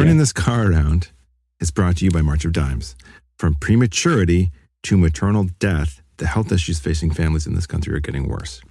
[0.00, 1.10] Turning this car around
[1.60, 2.96] is brought to you by March of Dimes.
[3.38, 4.50] From prematurity
[4.84, 8.62] to maternal death, the health issues facing families in this country are getting worse.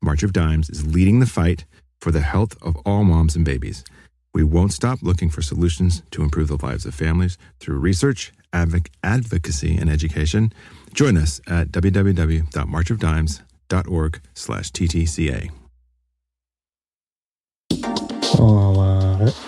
[0.00, 1.66] March of Dimes is leading the fight
[2.00, 3.84] for the health of all moms and babies.
[4.32, 8.88] We won't stop looking for solutions to improve the lives of families through research, advoc-
[9.04, 10.50] advocacy, and education.
[10.94, 15.50] Join us at www.marchofdimes.org slash TTCA.
[18.38, 18.99] I'll, uh,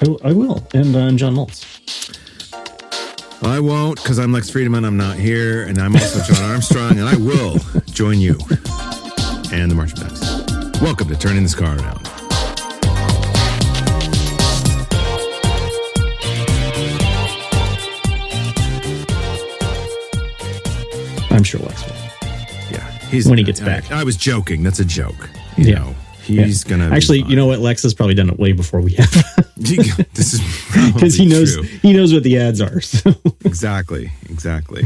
[0.03, 0.67] I, I will.
[0.75, 1.67] And uh, I'm John Moltz.
[3.43, 4.85] I won't because I'm Lex Friedman.
[4.85, 5.65] I'm not here.
[5.65, 8.39] And I'm also John Armstrong, and I will join you
[9.53, 10.81] and the March of Dimes.
[10.81, 12.09] Welcome to Turning This Car Around.
[21.31, 21.97] I'm sure Lex will.
[22.71, 22.91] Yeah.
[23.11, 23.91] He's, When he gets I- back.
[23.91, 24.63] I, was joking.
[24.63, 25.31] That's a joke.
[25.57, 25.75] You Yeah.
[25.79, 25.95] know,
[26.25, 26.95] he's going to.
[26.95, 27.59] Actually, you know what?
[27.61, 29.11] Lex has probably done it way before we have,
[29.57, 30.41] this is
[30.95, 31.63] because he knows true.
[31.65, 32.81] he knows what the ads are.
[32.81, 34.11] So Exactly.
[34.31, 34.85] Exactly.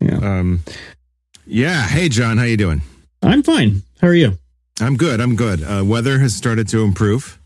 [0.00, 0.60] yeah, Um,
[1.46, 1.86] yeah.
[1.86, 2.82] Hey, John, how you doing?
[3.22, 3.82] I'm fine.
[4.00, 4.38] How are you?
[4.80, 5.20] I'm good.
[5.20, 5.62] I'm good.
[5.62, 7.38] Uh, weather has started to improve.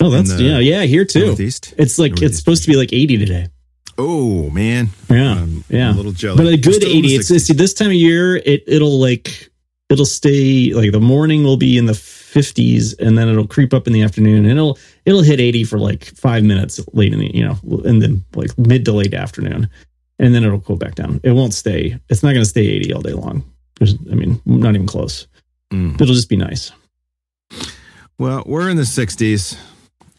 [0.00, 0.82] Oh, that's yeah, yeah.
[0.82, 1.26] Here too.
[1.26, 1.72] Northeast.
[1.78, 3.46] It's like it's supposed to be like 80 today.
[3.96, 4.88] Oh man.
[5.08, 5.88] Yeah, Um, yeah.
[5.88, 6.36] I'm a little jealous.
[6.40, 7.14] but a good still in the 80.
[7.16, 7.36] It's, 60s.
[7.50, 8.36] it's this time of year.
[8.36, 9.50] It it'll like
[9.90, 13.86] it'll stay like the morning will be in the 50s, and then it'll creep up
[13.86, 17.34] in the afternoon, and it'll it'll hit 80 for like five minutes late in the
[17.34, 19.68] you know, and then like mid to late afternoon,
[20.18, 21.20] and then it'll cool back down.
[21.22, 21.98] It won't stay.
[22.08, 23.44] It's not going to stay 80 all day long.
[23.78, 25.26] There's, I mean, not even close.
[25.72, 26.00] Mm.
[26.00, 26.70] It'll just be nice.
[28.18, 29.58] Well, we're in the 60s,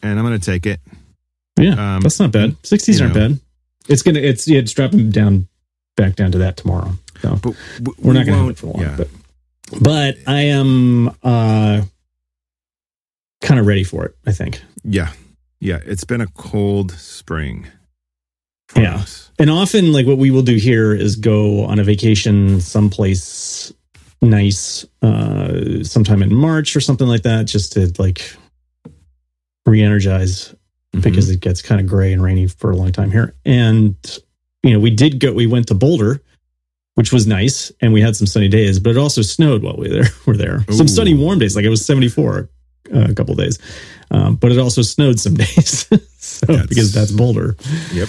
[0.02, 0.80] and I'm going to take it.
[1.58, 2.50] Yeah, Um, that's not bad.
[2.62, 3.28] 60s aren't know.
[3.30, 3.40] bad.
[3.88, 5.46] It's gonna it's yeah, it's dropping down
[5.96, 6.92] back down to that tomorrow.
[7.22, 7.54] So But
[7.98, 8.82] we're not gonna have it for long.
[8.82, 8.94] Yeah.
[8.98, 9.08] But
[9.80, 11.82] but I am uh
[13.42, 14.62] kind of ready for it, I think.
[14.84, 15.12] yeah.
[15.58, 15.80] Yeah.
[15.86, 17.66] It's been a cold spring.
[18.76, 18.96] Yeah.
[18.96, 19.30] us.
[19.38, 23.72] And often like what we will do here is go on a vacation someplace
[24.22, 28.34] nice uh sometime in March or something like that just to like
[29.66, 30.54] re-energize
[30.94, 31.02] Mhm.
[31.02, 33.34] because it gets kind of gray and rainy for a long time here.
[33.44, 33.94] And
[34.62, 36.22] you know, we did go we went to Boulder,
[36.96, 39.88] which was nice, and we had some sunny days, but it also snowed while we
[39.88, 40.64] there were there.
[40.70, 42.50] Some sunny warm days, like it was 74
[42.94, 43.58] uh, a couple days.
[44.10, 45.86] Um, but it also snowed some days.
[46.18, 47.56] so That's- because that's Boulder.
[47.92, 48.08] Yep.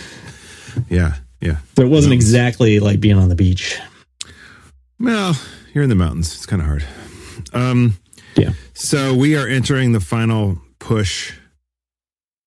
[0.90, 1.14] Yeah.
[1.42, 1.58] Yeah.
[1.76, 3.80] So it wasn't exactly like being on the beach.
[5.00, 5.36] Well,
[5.74, 6.34] you're in the mountains.
[6.36, 6.84] It's kind of hard.
[7.54, 7.98] Um,
[8.36, 8.52] Yeah.
[8.74, 11.34] So we are entering the final push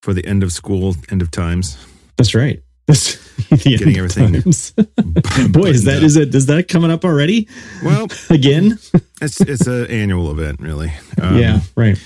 [0.03, 1.77] for the end of school, end of times.
[2.17, 2.63] That's right.
[2.87, 3.17] That's
[3.59, 4.33] Getting everything.
[5.53, 7.49] Boy, is that buttoned is it is that coming up already
[7.85, 8.79] Well, again?
[9.21, 10.93] it's it's an annual event, really.
[11.21, 11.99] Um, yeah, right.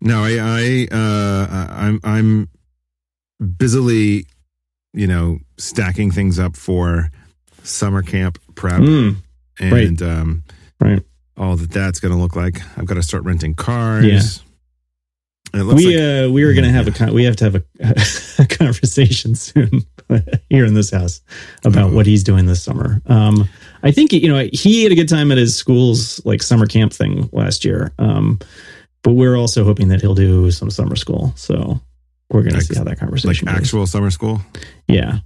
[0.00, 2.48] No, I, I, uh, I'm, I'm
[3.56, 4.26] busily,
[4.92, 7.10] you know, stacking things up for
[7.62, 9.16] summer camp prep Mm,
[9.60, 10.44] and um,
[10.80, 11.02] right.
[11.36, 12.60] all that that's going to look like.
[12.76, 14.04] I've got to start renting cars.
[14.04, 14.42] Yeah.
[15.52, 17.44] And it looks we like, uh we are gonna have a con- we have to
[17.44, 17.62] have a,
[18.38, 19.82] a conversation soon
[20.50, 21.20] here in this house
[21.64, 21.94] about Oh.
[21.94, 23.00] what he's doing this summer.
[23.06, 23.48] Um,
[23.82, 26.92] I think you know he had a good time at his school's like summer camp
[26.92, 27.92] thing last year.
[27.98, 28.38] Um,
[29.02, 31.32] but we're also hoping that he'll do some summer school.
[31.36, 31.80] So
[32.30, 33.56] we're gonna see how that like conversation goes.
[33.56, 34.40] actual summer school.
[34.88, 35.18] Yeah,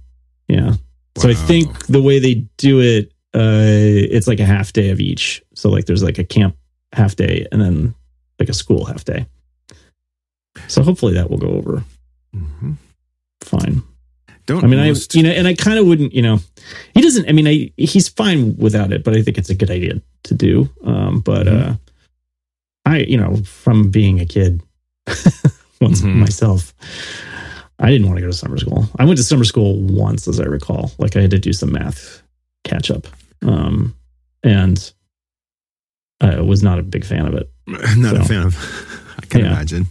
[0.47, 0.73] yeah.
[1.17, 3.67] So I think the way they do it, uh,
[4.13, 5.41] it's like a half day of each.
[5.55, 6.55] So like there's like a camp
[6.93, 7.93] half day and then
[8.39, 9.25] like a school half day.
[10.67, 11.83] So hopefully that will go over
[12.35, 12.75] Mhm.
[13.41, 13.83] fine.
[14.47, 16.39] Don't I mean, I you know, and I kind of wouldn't, you know,
[16.93, 17.27] he doesn't.
[17.29, 20.33] I mean, I he's fine without it, but I think it's a good idea to
[20.33, 20.69] do.
[20.83, 21.71] Um, but Mhm.
[21.71, 21.75] uh,
[22.85, 24.61] I, you know, from being a kid
[25.81, 26.15] once Mhm.
[26.15, 26.73] myself,
[27.79, 28.89] I didn't want to go to summer school.
[28.97, 30.91] I went to summer school once, as I recall.
[30.97, 32.21] Like I had to do some math
[32.63, 33.05] catch up,
[33.45, 33.93] um,
[34.43, 34.91] and
[36.21, 37.49] I was not a big fan of it.
[37.97, 38.55] Not a fan of.
[39.21, 39.47] I can Yeah.
[39.51, 39.87] imagine.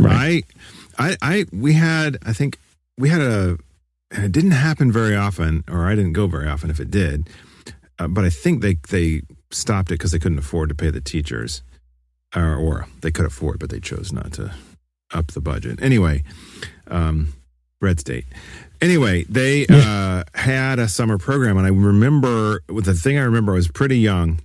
[0.00, 0.42] I,
[0.98, 2.58] I, I, we had, I think
[2.96, 3.58] we had a,
[4.10, 7.28] and it didn't happen very often, or I didn't go very often if it did.
[7.98, 11.00] Uh, but I think they they stopped it because they couldn't afford to pay the
[11.00, 11.62] teachers,
[12.34, 14.54] or, or they could afford, but they chose not to
[15.12, 15.82] up the budget.
[15.82, 16.22] Anyway,
[16.88, 17.34] um,
[17.80, 18.24] red state.
[18.80, 23.52] Anyway, they uh, had a summer program, and I remember with the thing I remember
[23.52, 24.40] I was pretty young,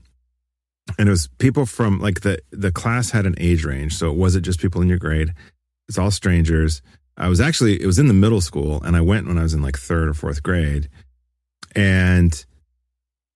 [1.00, 4.18] and it was people from like the the class had an age range, so it
[4.18, 5.34] wasn't just people in your grade.
[5.88, 6.82] It's all strangers.
[7.18, 9.54] I was actually it was in the middle school, and I went when I was
[9.54, 10.90] in like third or fourth grade,
[11.76, 12.46] and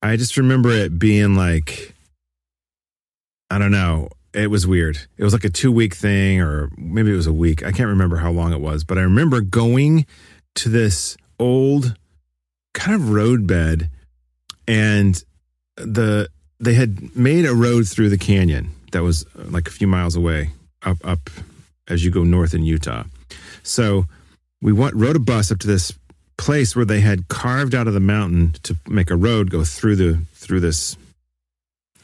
[0.01, 1.93] I just remember it being like,
[3.49, 4.09] I don't know.
[4.33, 4.99] It was weird.
[5.17, 7.63] It was like a two week thing, or maybe it was a week.
[7.63, 10.05] I can't remember how long it was, but I remember going
[10.55, 11.95] to this old
[12.73, 13.89] kind of roadbed,
[14.67, 15.23] and
[15.77, 16.29] the
[16.59, 20.51] they had made a road through the canyon that was like a few miles away
[20.83, 21.29] up up
[21.87, 23.03] as you go north in Utah.
[23.63, 24.05] So
[24.61, 25.93] we went, rode a bus up to this
[26.37, 29.95] place where they had carved out of the mountain to make a road go through
[29.97, 30.95] the through this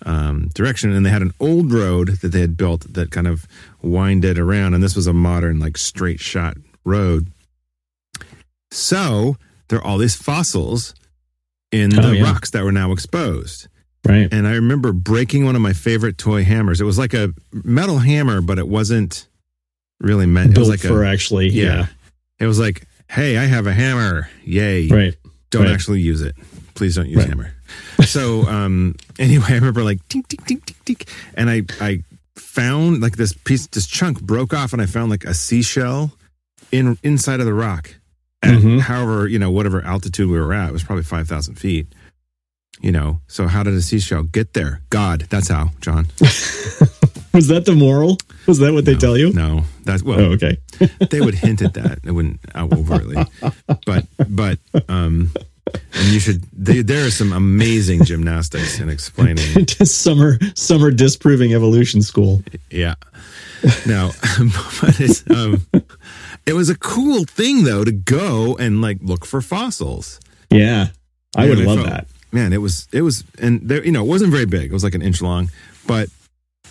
[0.06, 3.46] um, direction, and they had an old road that they had built that kind of
[3.81, 7.28] winded around, and this was a modern like straight shot road.
[8.72, 9.38] So
[9.69, 10.94] there are all these fossils
[11.72, 12.24] in Oh, the yeah.
[12.24, 13.68] rocks that were now exposed.
[14.07, 14.31] Right.
[14.31, 16.80] And I remember breaking one of my favorite toy hammers.
[16.80, 19.28] It was like a metal hammer, but it wasn't
[20.00, 20.51] really meant.
[20.51, 21.50] It was like for a, actually.
[21.50, 21.63] yeah.
[21.63, 21.88] Yeah.
[22.39, 24.30] It was like, hey, I have a hammer.
[24.44, 24.88] Yay.
[24.88, 25.15] Right.
[25.51, 25.71] Don't right.
[25.71, 26.36] actually use it.
[26.74, 27.30] Please don't use Right.
[27.30, 27.53] hammer.
[28.06, 30.75] So um anyway, I remember like tink tink tink tink
[31.06, 31.09] tink.
[31.36, 32.03] And I I
[32.36, 36.12] found like this piece this chunk broke off and I found like a seashell
[36.71, 37.95] in inside of the rock.
[38.44, 38.80] At Mhm.
[38.81, 41.88] however, you know, whatever altitude we were at, it was probably five thousand feet.
[42.81, 44.81] You know, so how did a seashell get there?
[44.89, 46.07] God, that's how, John.
[47.39, 48.17] Was that the moral?
[48.47, 49.33] Was that what they tell you?
[49.33, 50.57] No, that's well, Oh, okay.
[51.09, 52.01] they would hint at that.
[52.03, 53.23] They wouldn't out overtly,
[53.85, 55.31] but but um,
[55.93, 56.43] and you should.
[56.53, 59.67] They, there are some amazing gymnastics in explaining.
[59.83, 62.41] summer summer disproving evolution school.
[62.69, 62.95] Yeah,
[63.85, 64.11] no,
[64.81, 65.65] but it's um,
[66.45, 70.19] it was a cool thing though to go and like look for fossils.
[70.49, 70.87] Yeah.
[71.35, 72.07] I Man, would love felt- that.
[72.31, 74.69] Man, it was it was, and there you know it wasn't very big.
[74.69, 75.49] It was like an inch long,
[75.87, 76.09] but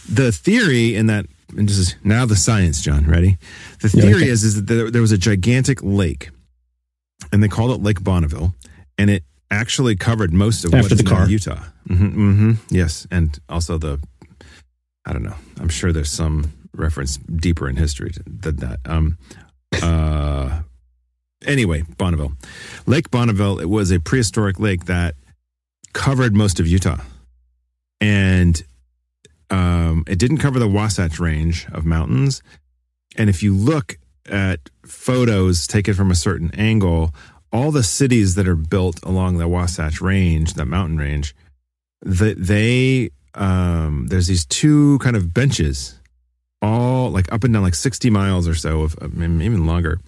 [0.09, 3.07] the theory in that and this is now the science, John.
[3.07, 3.39] Ready?
[3.81, 4.29] The Yeah, theory okay.
[4.29, 6.31] is is that there, there was a gigantic lake,
[7.33, 8.55] and they called it Lake Bonneville,
[8.99, 11.29] and it actually covered most of After what is the now car.
[11.29, 11.63] Utah.
[11.87, 14.01] hmm hmm Yes, and also the
[15.07, 15.37] I don't know.
[15.61, 18.81] I'm sure there's some reference deeper in history than that.
[18.87, 19.17] Um,
[19.83, 20.63] uh,
[21.47, 22.33] anyway, Bonneville,
[22.87, 23.61] Lake Bonneville.
[23.61, 25.15] It was a prehistoric lake that
[25.93, 26.99] covered most of Utah,
[28.01, 28.61] and
[29.51, 32.43] um, it didn't cover the Wasatch Range of mountains.
[33.17, 33.99] And if you look
[34.29, 37.15] at photos taken from a certain angle,
[37.53, 41.35] all the cities that are built along the Wasatch Range, that mountain range,
[42.03, 45.99] that they um, there's these two kind of benches,
[46.61, 50.01] all like up and down like sixty miles or so of, even longer,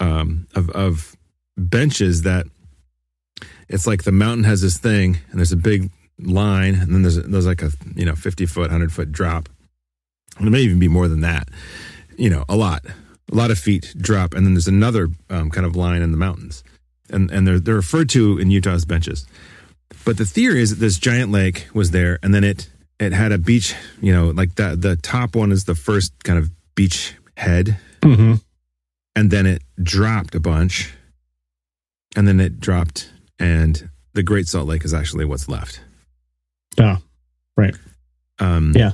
[0.00, 1.16] um, of of
[1.56, 2.46] benches that
[3.68, 5.90] it's like the mountain has this thing, and there's a big
[6.22, 9.48] line, and then there's there's like a you know fifty foot, hundred foot drop,
[10.38, 11.48] and it may even be more than that,
[12.16, 12.84] you know, a lot,
[13.30, 16.16] a lot of feet drop, and then there's another um, kind of line in the
[16.18, 16.62] mountains,
[17.08, 19.26] and and they're they're referred to in Utah as benches,
[20.04, 22.68] but the theory is that this giant lake was there, and then it
[22.98, 26.38] it had a beach, you know, like the the top one is the first kind
[26.38, 28.34] of beach head, hmm
[29.16, 30.94] and then it dropped a bunch,
[32.16, 35.80] and then it dropped, and the Great Salt Lake is actually what's left.
[36.78, 36.98] Yeah.
[37.56, 37.74] Right.
[38.38, 38.92] Um, Yeah.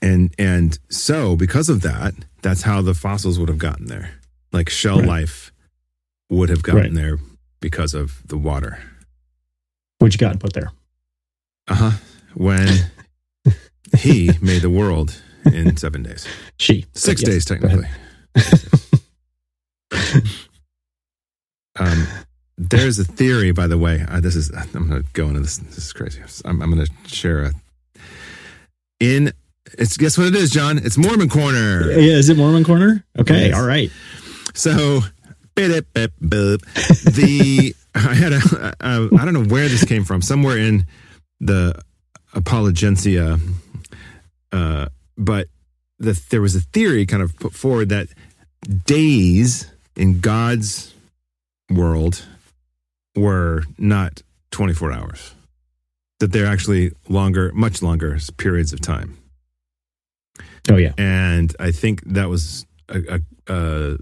[0.00, 4.14] And and so because of that, that's how the fossils would have gotten there.
[4.52, 5.08] Like shell Right.
[5.08, 5.52] life
[6.28, 6.94] would have gotten Right.
[6.94, 7.18] there
[7.60, 8.78] because of the water.
[9.98, 10.72] What you got put there?
[11.68, 11.90] Uh huh.
[12.34, 12.68] When
[13.98, 16.26] he made the world in seven days,
[16.58, 16.86] She.
[16.94, 17.30] six Yes.
[17.30, 17.86] days technically.
[21.78, 22.06] um,
[22.70, 24.04] there's a theory, by the way.
[24.08, 25.58] Uh, this is I'm going to go into this.
[25.58, 26.20] This is crazy.
[26.44, 27.52] I'm, I'm going to share a.
[29.00, 29.32] In
[29.78, 30.78] it's guess what it is, John?
[30.78, 31.90] It's Mormon Corner.
[31.90, 33.04] Yeah, is it Mormon Corner?
[33.18, 33.58] Okay, Yes.
[33.58, 33.90] all right.
[34.54, 35.00] So,
[35.56, 35.84] the
[37.94, 40.22] I had a, a I don't know where this came from.
[40.22, 40.86] Somewhere in
[41.40, 41.80] the
[42.34, 43.38] Apologencia,
[44.52, 44.86] uh,
[45.18, 45.48] but
[45.98, 48.08] the, there was a theory kind of put forward that
[48.86, 50.94] days in God's
[51.70, 52.24] world
[53.16, 55.34] were not 24 hours.
[56.20, 59.18] That they're actually longer, much longer periods of time
[60.70, 60.92] Oh yeah.
[60.96, 63.98] and I think that was a, a, a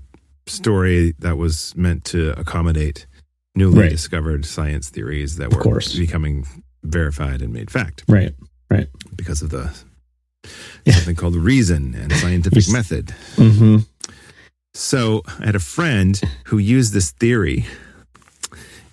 [0.47, 3.07] story that was meant to accommodate
[3.55, 3.90] newly Right.
[3.90, 6.47] discovered science theories that were becoming
[6.83, 8.35] verified and made fact Right.
[8.71, 8.88] Right.
[9.17, 9.75] Because of the
[10.85, 10.93] Yeah.
[10.95, 13.14] something called reason and scientific method.
[13.37, 13.79] Mm-hmm.
[14.75, 17.64] So I had a friend who used this theory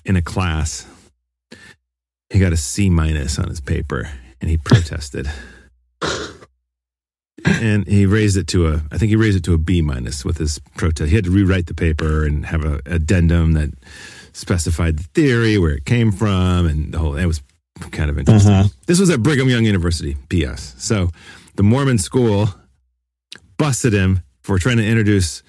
[0.07, 0.87] in a class.
[2.29, 4.09] He got a C minus on his paper
[4.41, 5.29] and he protested.
[7.45, 10.25] and he raised it to a I think he raised it to a B minus
[10.25, 11.09] with his protest.
[11.09, 13.73] He had to rewrite the paper and have an addendum that
[14.33, 17.41] specified the theory, where it came from, and the whole it was
[17.91, 18.51] kind of interesting.
[18.51, 18.69] Uh-huh.
[18.85, 20.75] This was at Brigham Young University, PS.
[20.77, 21.09] So
[21.55, 22.49] the Mormon school
[23.57, 25.43] busted him for trying to introduce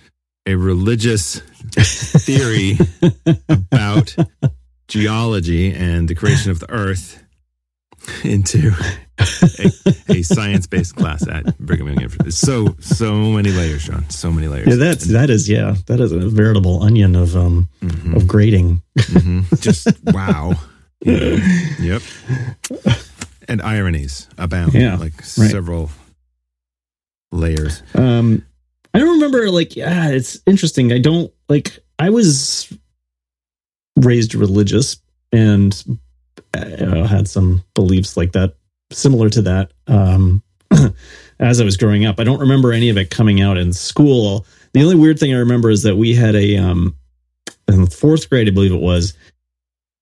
[0.47, 1.43] a religious
[1.75, 2.79] theory
[3.49, 4.15] about
[4.89, 7.23] geology and the creation of the earth
[8.25, 8.73] into
[9.19, 9.71] a,
[10.19, 12.31] a science-based class at Brigham Young University.
[12.31, 14.09] So so many layers, Sean.
[14.09, 14.69] So many layers.
[14.69, 18.83] Yeah, that's that is yeah, that is a veritable onion of um Mhm, of grading.
[18.97, 19.61] mhm.
[19.61, 20.53] Just wow.
[21.05, 21.39] Know,
[21.81, 22.03] yep.
[23.49, 24.75] And ironies abound.
[24.75, 25.51] Yeah, like right.
[25.51, 25.91] several
[27.33, 27.83] layers.
[27.95, 28.45] Um,
[28.95, 30.93] I don't remember like yeah, it's interesting.
[30.93, 32.73] I don't like I was
[33.97, 34.97] raised religious
[35.33, 35.99] and
[36.55, 38.55] uh, had some beliefs like that,
[38.93, 39.73] similar to that.
[39.87, 40.43] Um,
[41.41, 44.47] as I was growing up, I don't remember any of it coming out in school.
[44.73, 46.95] The only weird thing I remember is that we had a um,
[47.67, 49.15] in fourth grade, I believe it was,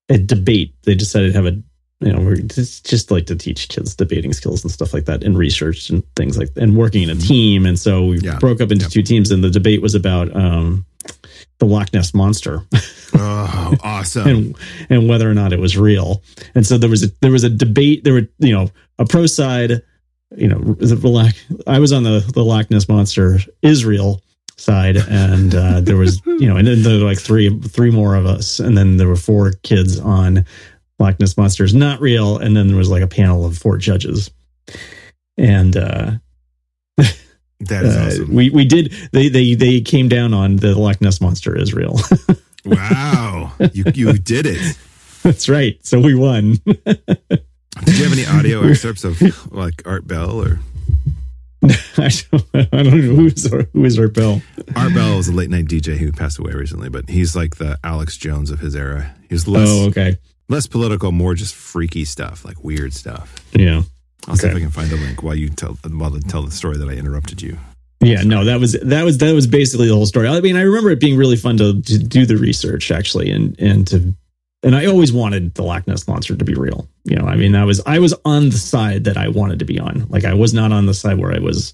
[0.09, 0.75] a debate.
[0.83, 1.61] They decided to have a
[2.01, 5.25] you know, we're just, just like to teach kids debating skills and stuff like that
[5.25, 7.65] and research and things like and working in a team.
[7.65, 8.39] And so we Yeah.
[8.39, 8.93] broke up into Yep.
[8.93, 10.85] two teams and the debate was about um,
[11.59, 12.63] the Loch Ness monster
[13.15, 14.29] Oh, awesome.
[14.29, 14.57] and
[14.91, 16.23] and whether or not it was real.
[16.55, 18.05] And so there was a there was a debate.
[18.05, 19.83] There were you know a pro side,
[20.37, 21.35] you know the.
[21.67, 24.21] I was on the the Loch Ness monster is real
[24.57, 28.17] side, and uh, there was you know and then there were like three three more
[28.17, 30.45] of us, and then there were four kids on
[30.99, 33.79] Loch Ness monster is not real, and then there was like a panel of four
[33.79, 34.31] judges,
[35.39, 35.77] and.
[35.77, 36.11] uh
[37.61, 38.35] that is uh, awesome.
[38.35, 41.99] We we did they they they came down on the Loch Ness monster is real.
[42.65, 43.53] wow.
[43.73, 44.77] You you did it.
[45.23, 45.79] That's right.
[45.85, 46.57] So we won.
[47.85, 49.21] Did you have any audio excerpts of
[49.53, 50.61] like Art Bell or
[51.99, 54.41] I don't, I don't know who's our, who is Art Bell.
[54.75, 57.79] Art Bell was a late night DJ who passed away recently, but he's like the
[57.85, 59.15] Alex Jones of his era.
[59.29, 60.17] He's less Oh, okay.
[60.49, 63.35] less political, more just freaky stuff, like weird stuff.
[63.53, 63.83] Yeah.
[64.29, 66.51] I'll see if I can find the link while you tell while I tell the
[66.51, 67.59] story that I interrupted you.
[68.01, 70.29] Yeah, no, that was that was that was basically the whole story.
[70.29, 73.59] I mean, I remember it being really fun to, to do the research actually, and
[73.61, 74.15] and to
[74.63, 76.89] and I always wanted the Loch Ness monster to be real.
[77.05, 79.65] You know, I mean, I was I was on the side that I wanted to
[79.65, 80.07] be on.
[80.09, 81.73] Like, I was not on the side where I was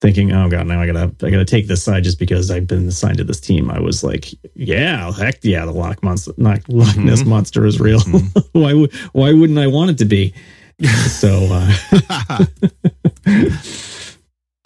[0.00, 2.86] thinking, oh god, now I gotta I gotta take this side just because I've been
[2.88, 3.70] assigned to this team.
[3.70, 7.26] I was like, yeah, heck yeah, the Loch monster, Loch, Loch Ness Mhm.
[7.26, 8.00] monster is real.
[8.00, 8.44] Mhm.
[8.52, 10.34] why would why wouldn't I want it to be?
[10.80, 11.48] So.
[11.50, 12.44] uh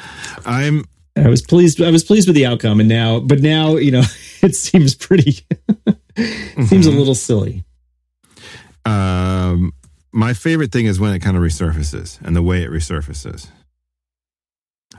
[0.47, 0.85] I'm
[1.17, 1.81] I was pleased.
[1.81, 4.03] I was pleased with the outcome, and now, but now, you know,
[4.43, 5.33] it seems pretty.
[6.67, 6.97] seems a Mhm.
[6.99, 7.65] little silly.
[8.85, 9.73] um
[10.13, 13.49] my favorite thing is when it kind of resurfaces and the way it resurfaces.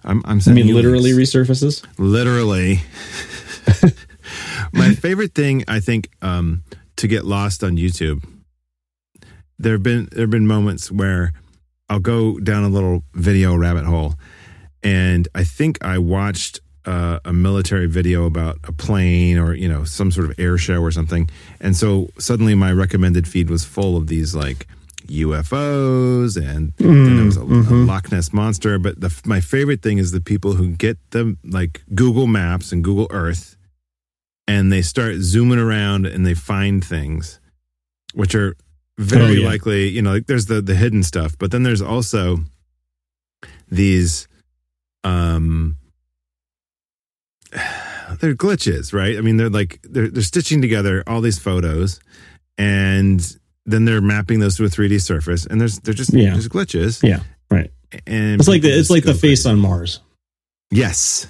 [0.03, 1.33] I'm I'm I mean, literally links.
[1.33, 1.85] resurfaces.
[1.97, 2.81] literally
[4.73, 6.61] my favorite thing i think um
[6.97, 8.23] to get lost on youtube
[9.59, 11.33] there have been there have been moments where
[11.89, 14.15] i'll go down a little video rabbit hole
[14.83, 19.83] and i think i watched uh, a military video about a plane or you know
[19.83, 23.97] some sort of air show or something and so suddenly my recommended feed was full
[23.97, 24.67] of these like
[25.07, 27.87] ufos and then there was a, a Mhm.
[27.87, 28.77] Loch Ness monster.
[28.77, 32.83] But the, my favorite thing is the people who get the like Google Maps and
[32.83, 33.55] Google Earth,
[34.47, 37.39] and they start zooming around and they find things,
[38.13, 38.55] which are
[38.97, 39.47] very Oh, yeah.
[39.47, 39.87] likely.
[39.89, 42.39] You know, like there's the the hidden stuff, but then there's also
[43.69, 44.27] these
[45.03, 45.75] um
[48.19, 51.99] they're glitches right i mean they're like they're, they're stitching together all these photos
[52.57, 56.31] and then they're mapping those to a 3d surface and there's they're just Yeah.
[56.31, 57.19] there's glitches Yeah,
[57.51, 57.71] right.
[58.05, 59.49] and It's like the it's like the face crazy.
[59.49, 59.99] on Mars.
[60.71, 61.27] yes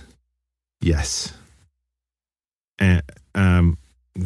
[0.81, 1.33] yes
[2.79, 3.01] and
[3.35, 3.77] um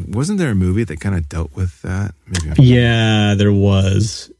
[0.07, 4.31] wasn't there a movie that kind of dealt with that maybe I'm- Yeah, there was.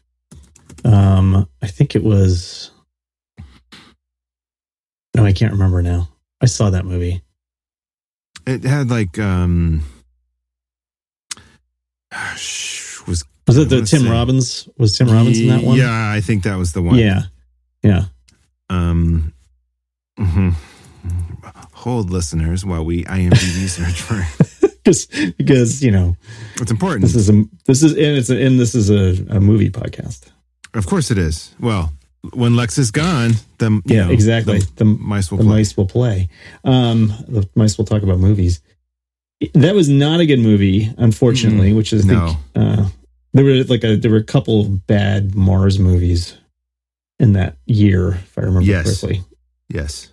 [0.86, 2.72] Um, I think it was.
[5.16, 6.10] No, I can't remember now.
[6.42, 7.22] I saw that movie.
[8.48, 9.84] it had like um
[13.08, 14.70] was Was it the Tim say- Robbins?
[14.78, 15.78] Was Tim Robbins in that one?
[15.78, 17.24] yeah i think that was the one yeah,
[17.84, 18.06] yeah.
[18.70, 19.34] Um,
[20.18, 20.54] mhm.
[21.74, 24.48] hold listeners while we IMDb search for it.
[24.84, 25.06] because
[25.38, 26.16] because you know
[26.62, 27.02] It's important.
[27.04, 30.26] this is a this is and it's a, and this is a, a movie podcast.
[30.74, 31.54] of course, it is.
[31.60, 31.92] Well,
[32.34, 34.60] when Lex is gone, then Yeah, know, exactly.
[34.60, 35.54] The The, mice will the play.
[35.58, 36.30] mice will play.
[36.64, 38.62] Um, the mice will talk about movies.
[39.56, 41.74] That was not a good movie, unfortunately.
[41.74, 42.28] Which is I No.
[42.28, 42.90] think uh,
[43.34, 46.38] there were like a there were a couple of bad Mars movies
[47.20, 48.86] in that year, if I remember Yes.
[48.86, 49.24] correctly,
[49.70, 50.10] Yes.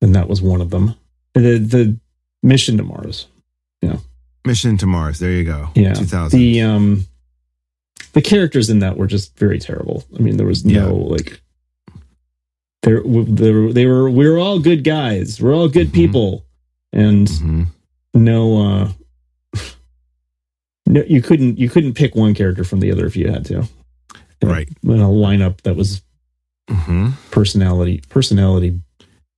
[0.00, 0.94] and that was one of them.
[1.34, 1.96] The the
[2.42, 3.26] mission to Mars.
[4.44, 5.18] Mission to Mars.
[5.18, 5.70] There you go.
[5.74, 5.94] Yeah.
[5.94, 6.38] 2000.
[6.38, 7.06] The um
[8.12, 10.04] the characters in that were just very terrible.
[10.16, 11.40] I mean, there was no like
[12.84, 15.40] there there they were we were all good guys.
[15.42, 15.92] We're all good Mhm.
[15.94, 16.44] people.
[16.92, 17.66] and Mhm.
[18.14, 18.92] no, uh,
[20.86, 23.68] no, you couldn't you couldn't pick one character from the other if you had to.
[24.42, 24.68] Right.
[24.84, 26.02] in a lineup that was
[26.70, 27.14] Mhm.
[27.32, 28.80] personality personality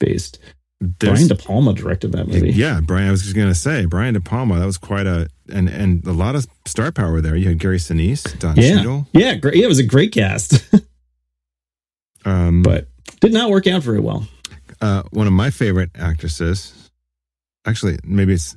[0.00, 0.38] based.
[0.80, 2.52] Brian De Palma directed that movie.
[2.52, 3.08] Yeah, Brian.
[3.08, 4.58] I was just gonna say Brian De Palma.
[4.60, 7.34] That was quite a and and a lot of star power there.
[7.34, 8.76] You had Gary Sinise, Don Yeah.
[8.76, 9.06] Cheadle.
[9.12, 9.56] Yeah, great.
[9.56, 10.64] Yeah, it was a great cast,
[12.24, 12.86] Um, but
[13.20, 14.26] did not work out very well.
[14.80, 16.90] uh, one of my favorite actresses.
[17.66, 18.56] Actually, maybe it's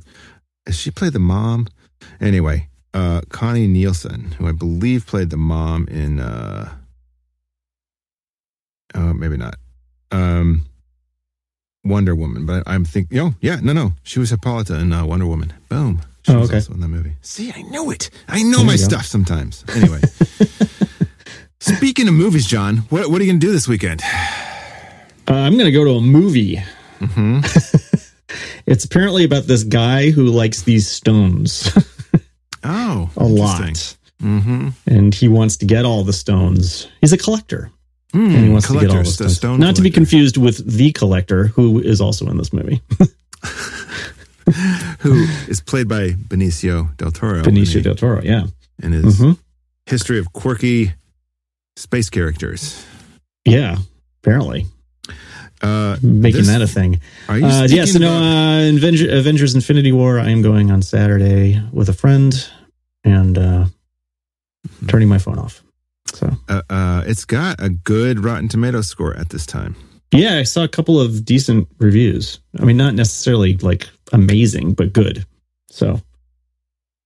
[0.68, 1.68] has she played the mom?
[2.20, 6.20] Anyway, uh, Connie Nielsen, who I believe played the mom in.
[6.20, 6.72] Uh,
[8.94, 9.56] uh, maybe not.
[10.12, 10.66] Um,
[11.84, 15.26] Wonder Woman, but I'm thinking, oh yeah, no, no, she was Hippolyta in uh, Wonder
[15.26, 15.54] Woman.
[15.70, 16.02] Boom.
[16.26, 16.58] She Oh, was okay.
[16.58, 17.14] also in that movie.
[17.22, 18.12] See, I know it.
[18.28, 19.66] I know There my stuff sometimes.
[19.76, 20.00] Anyway,
[21.60, 24.02] speaking of movies, John, what what are you gonna do this weekend?
[25.28, 26.62] Uh, I'm going to go to a movie.
[27.00, 27.40] hmm
[28.66, 31.70] It's apparently about this guy who likes these stones
[32.64, 34.70] Oh, a lot, Mm-hmm.
[34.88, 36.88] and he wants to get all the stones.
[37.02, 37.72] He's a collector,
[38.14, 39.36] and he wants to get all the collectors, the stones.
[39.38, 42.82] stone Not to be confused with the collector, who is also in this movie.
[45.00, 47.42] who is played by Benicio del Toro.
[47.42, 48.22] Benicio in, del Toro.
[48.22, 48.46] Yeah.
[48.82, 49.32] And his hmm
[49.88, 50.94] history of quirky
[51.76, 52.86] space characters.
[53.46, 53.78] Yeah.
[54.24, 54.66] Apparently,
[55.62, 57.00] Uh, making this- that a thing.
[57.28, 57.86] Are you Uh, yeah.
[57.86, 60.20] So speaking no, uh, Avenger, Avengers: Infinity War.
[60.20, 62.34] I am going on Saturday with a friend,
[63.04, 63.66] and uh,
[64.88, 65.62] turning my phone off.
[66.14, 69.76] So uh, uh, it's got a good Rotten Tomato score at this time.
[70.14, 72.40] yeah, I saw a couple of decent reviews.
[72.60, 75.26] I mean, not necessarily like amazing, but good.
[75.70, 76.02] So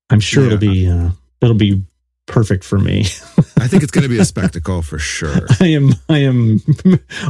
[0.09, 0.47] I'm sure Yeah.
[0.47, 1.09] it'll be uh,
[1.41, 1.83] it'll be
[2.25, 3.01] perfect for me.
[3.57, 5.45] I think it's going to be a spectacle for sure.
[5.59, 6.59] I am I am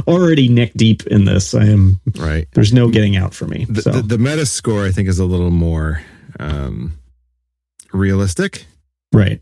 [0.08, 1.54] already neck deep in this.
[1.54, 2.00] I am.
[2.16, 2.48] Right.
[2.52, 3.66] There's no getting out for me.
[3.68, 6.00] The, so the, the meta score, I think, is a little more
[6.40, 6.92] um,
[7.92, 8.64] realistic.
[9.12, 9.40] right.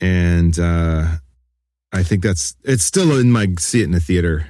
[0.00, 1.06] and uh
[1.92, 4.46] I think that's it's still in my see it in the theater.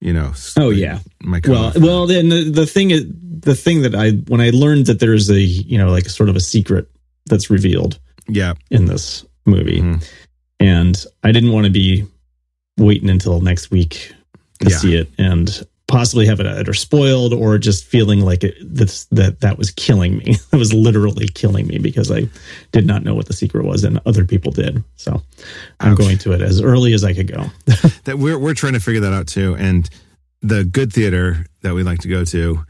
[0.00, 0.32] You know.
[0.56, 0.98] Oh yeah.
[1.22, 4.86] My Well, well, then the, the thing is, the thing that I when I learned
[4.86, 6.88] that there's a you know like sort of a secret
[7.26, 7.98] that's revealed
[8.28, 8.54] yeah.
[8.70, 10.06] in this movie, Mhm.
[10.60, 12.04] and I didn't want to be
[12.78, 14.12] waiting until next week
[14.60, 14.76] to Yeah.
[14.76, 19.40] see it and possibly have it either spoiled or just feeling like it that's that
[19.40, 20.34] that was killing me.
[20.52, 22.28] it was literally killing me because I
[22.72, 24.82] did not know what the secret was and other people did.
[24.96, 25.22] So
[25.78, 25.98] I'm Ouch.
[25.98, 27.44] going to it as early as I could go.
[28.04, 29.54] That we're we're trying to figure that out too.
[29.56, 29.88] And
[30.42, 32.64] the good theater that we like to go to,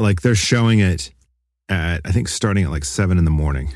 [0.00, 1.12] like they're showing it
[1.68, 3.72] at I think starting at like seven in the morning,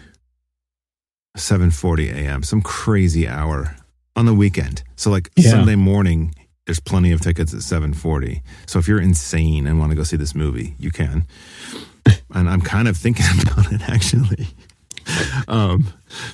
[1.37, 2.43] seven forty a.m.
[2.43, 3.77] Some crazy hour
[4.17, 4.83] on the weekend.
[4.97, 5.51] So like Yeah.
[5.51, 6.35] Sunday morning,
[6.73, 8.41] there's plenty of tickets at seven forty.
[8.67, 11.27] So if you're insane and want to go see this movie, you can.
[12.35, 14.47] And I'm kind of thinking about it actually,
[15.49, 15.87] um,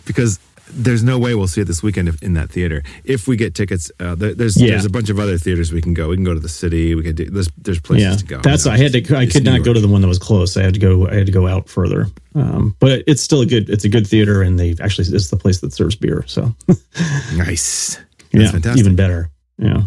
[0.06, 0.38] because
[0.70, 2.84] there's no way we'll see it this weekend if, in that theater.
[3.02, 4.70] If we get tickets, uh, there, there's Yeah.
[4.70, 6.08] there's a bunch of other theaters we can go.
[6.10, 6.94] We can go to the city.
[6.94, 8.38] We could do there's there's places yeah, to go.
[8.40, 8.76] that's you know.
[8.76, 9.16] I had to.
[9.16, 10.56] I could not go to the one that was close.
[10.56, 11.08] I had to go.
[11.08, 12.06] I had to go out further.
[12.36, 13.68] Um, but it's still a good.
[13.70, 16.22] It's a good theater, and they actually it's the place that serves beer.
[16.28, 16.54] So
[17.34, 17.98] nice.
[18.30, 18.78] That's yeah, fantastic.
[18.78, 19.30] even better.
[19.58, 19.84] Yeah.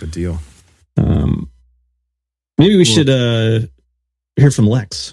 [0.00, 0.38] Good deal.
[0.96, 1.50] Um,
[2.58, 3.60] maybe we should uh
[4.36, 5.12] hear from Lex.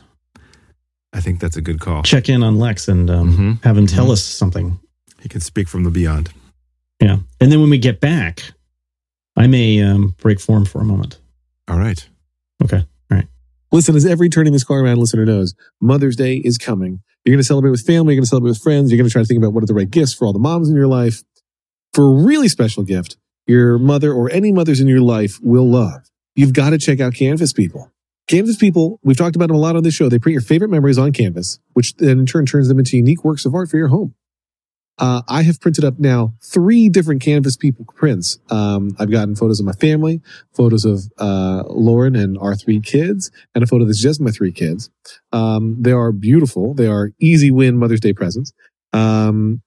[1.14, 2.04] I think that's a good call.
[2.04, 3.64] Check in on Lex and um, Mhm.
[3.64, 4.12] have him tell Mhm.
[4.14, 4.80] us something.
[5.22, 6.30] He can speak from the beyond.
[7.02, 8.54] Yeah, and then when we get back,
[9.36, 11.20] I may um, break form for a moment.
[11.68, 12.08] All right.
[12.64, 12.78] Okay.
[12.78, 13.28] All right.
[13.72, 17.02] Listen, as every Turning This Car Around listener knows, Mother's Day is coming.
[17.26, 18.14] You're going to celebrate with family.
[18.14, 18.90] You're going to celebrate with friends.
[18.90, 20.40] You're going to try to think about what are the right gifts for all the
[20.40, 21.24] moms in your life.
[21.94, 23.18] For a really special gift,
[23.48, 26.10] your mother or any mothers in your life will love.
[26.36, 27.92] You've got to check out Canvas People.
[28.28, 30.10] Canvas People, we've talked about them a lot on this show.
[30.10, 33.24] They print your favorite memories on canvas, which then in turn turns them into unique
[33.24, 34.14] works of art for your home.
[35.00, 38.40] Uh, I have printed up now three different Canvas People prints.
[38.50, 40.22] Um, I've gotten photos of my family,
[40.56, 44.52] photos of uh, Lauren and our three kids, and a photo that's just my three
[44.52, 44.90] kids.
[45.32, 46.74] Um, they are beautiful.
[46.74, 48.54] They are easy win Mother's Day presents.
[48.92, 49.62] Um,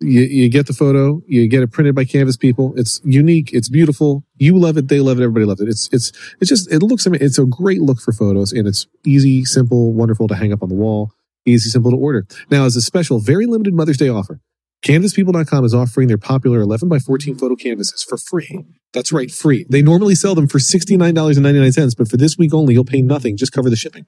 [0.00, 2.74] you, you get the photo, you get it printed by Canvas people.
[2.76, 3.52] It's unique.
[3.52, 4.24] It's beautiful.
[4.36, 4.88] You love it.
[4.88, 5.22] They love it.
[5.22, 5.68] Everybody loves it.
[5.68, 8.86] It's, it's, it's just, it looks, mean, it's a great look for photos and it's
[9.04, 11.12] easy, simple, wonderful to hang up on the wall.
[11.46, 12.26] Easy, simple to order.
[12.50, 14.40] Now, as a special, very limited Mother's Day offer,
[14.84, 18.64] CanvasPeople.com is offering their popular 11 by 14 photo canvases for free.
[18.92, 19.66] That's right, free.
[19.68, 23.36] They normally sell them for $69.99, but for this week only, you'll pay nothing.
[23.36, 24.06] Just cover the shipping.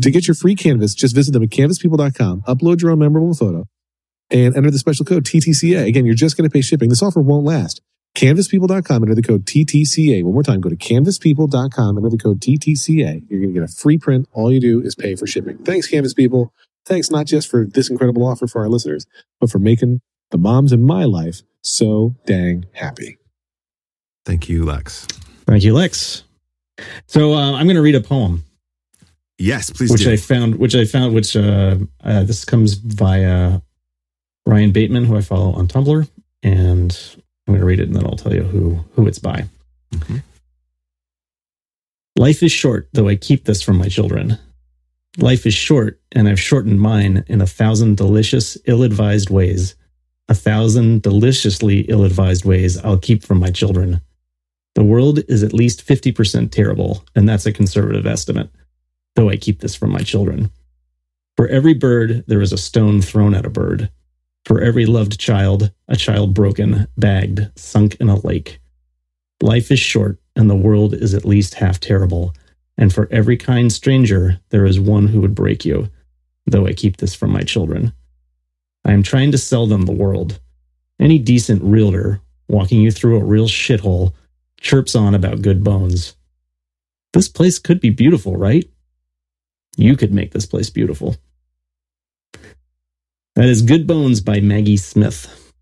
[0.00, 3.66] To get your free canvas, just visit them at canvaspeople.com, upload your own memorable photo,
[4.30, 5.86] and enter the special code TTCA.
[5.86, 6.88] Again, you're just going to pay shipping.
[6.88, 7.80] This offer won't last.
[8.16, 10.22] canvaspeople.com, enter the code TTCA.
[10.24, 13.22] One more time, go to canvaspeople.com, enter the code TTCA.
[13.28, 14.28] You're going to get a free print.
[14.32, 15.58] All you do is pay for shipping.
[15.58, 16.52] Thanks, Canvas People.
[16.84, 19.06] Thanks not just for this incredible offer for our listeners,
[19.40, 23.18] but for making the moms in my life so dang happy.
[24.24, 25.06] Thank you, Lex.
[25.46, 26.24] Thank you, Lex.
[27.06, 28.44] So uh, I'm going to read a poem,
[29.38, 30.12] Yes, please which do.
[30.12, 33.60] I found, which I found, which uh, uh, this comes via
[34.46, 36.08] Ryan Bateman, who I follow on Tumblr,
[36.42, 36.98] and
[37.46, 39.46] I'm going to read it, and then I'll tell you who who it's by.
[39.92, 40.22] Mhm.
[42.16, 44.38] Life is short, though I keep this from my children.
[45.18, 49.74] Life is short, and I've shortened mine in a thousand delicious, ill advised ways.
[50.28, 54.00] A thousand deliciously ill advised ways I'll keep from my children.
[54.74, 58.50] The world is at least 50% terrible, and that's a conservative estimate,
[59.14, 60.50] though I keep this from my children.
[61.36, 63.90] For every bird, there is a stone thrown at a bird.
[64.46, 68.60] For every loved child, a child broken, bagged, sunk in a lake.
[69.42, 72.32] Life is short, and the world is at least half terrible.
[72.78, 75.88] And for every kind stranger, there is one who would break you,
[76.46, 77.92] though I keep this from my children.
[78.84, 80.38] I am trying to sell them the world.
[81.00, 84.12] Any decent realtor walking you through a real shithole
[84.60, 86.14] chirps on about good bones.
[87.12, 88.70] This place could be beautiful, right?
[89.76, 91.16] You could make this place beautiful.
[93.36, 95.52] That is Good Bones by Maggie Smith.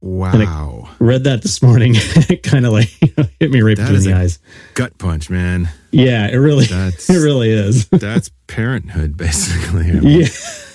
[0.00, 0.88] wow.
[0.98, 1.92] Read that this morning.
[1.96, 2.88] it kind of like
[3.40, 4.38] hit me right That between the eyes.
[4.74, 5.68] Gut punch, man.
[5.92, 7.88] Yeah, it really, That's it really is.
[7.88, 9.86] that's parenthood, basically.
[10.02, 10.26] yeah,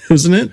[0.10, 0.52] isn't it?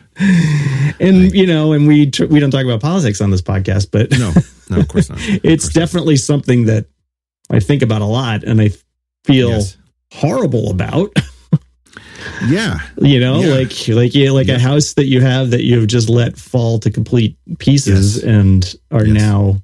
[1.00, 4.10] And you know, and we tr- we don't talk about politics on this podcast, but
[4.18, 4.32] No,
[4.70, 5.18] no, of course not.
[5.18, 5.80] Of it's course not.
[5.80, 6.86] definitely something that
[7.50, 8.70] I think about a lot, and I
[9.24, 9.76] feel Yes.
[10.12, 11.16] horrible about.
[12.48, 13.54] Yeah, you know, Yeah.
[13.54, 16.90] like like yeah, like a house that you have that you've just let fall to
[16.90, 18.24] complete pieces Yes.
[18.24, 19.20] and are Yes.
[19.22, 19.62] now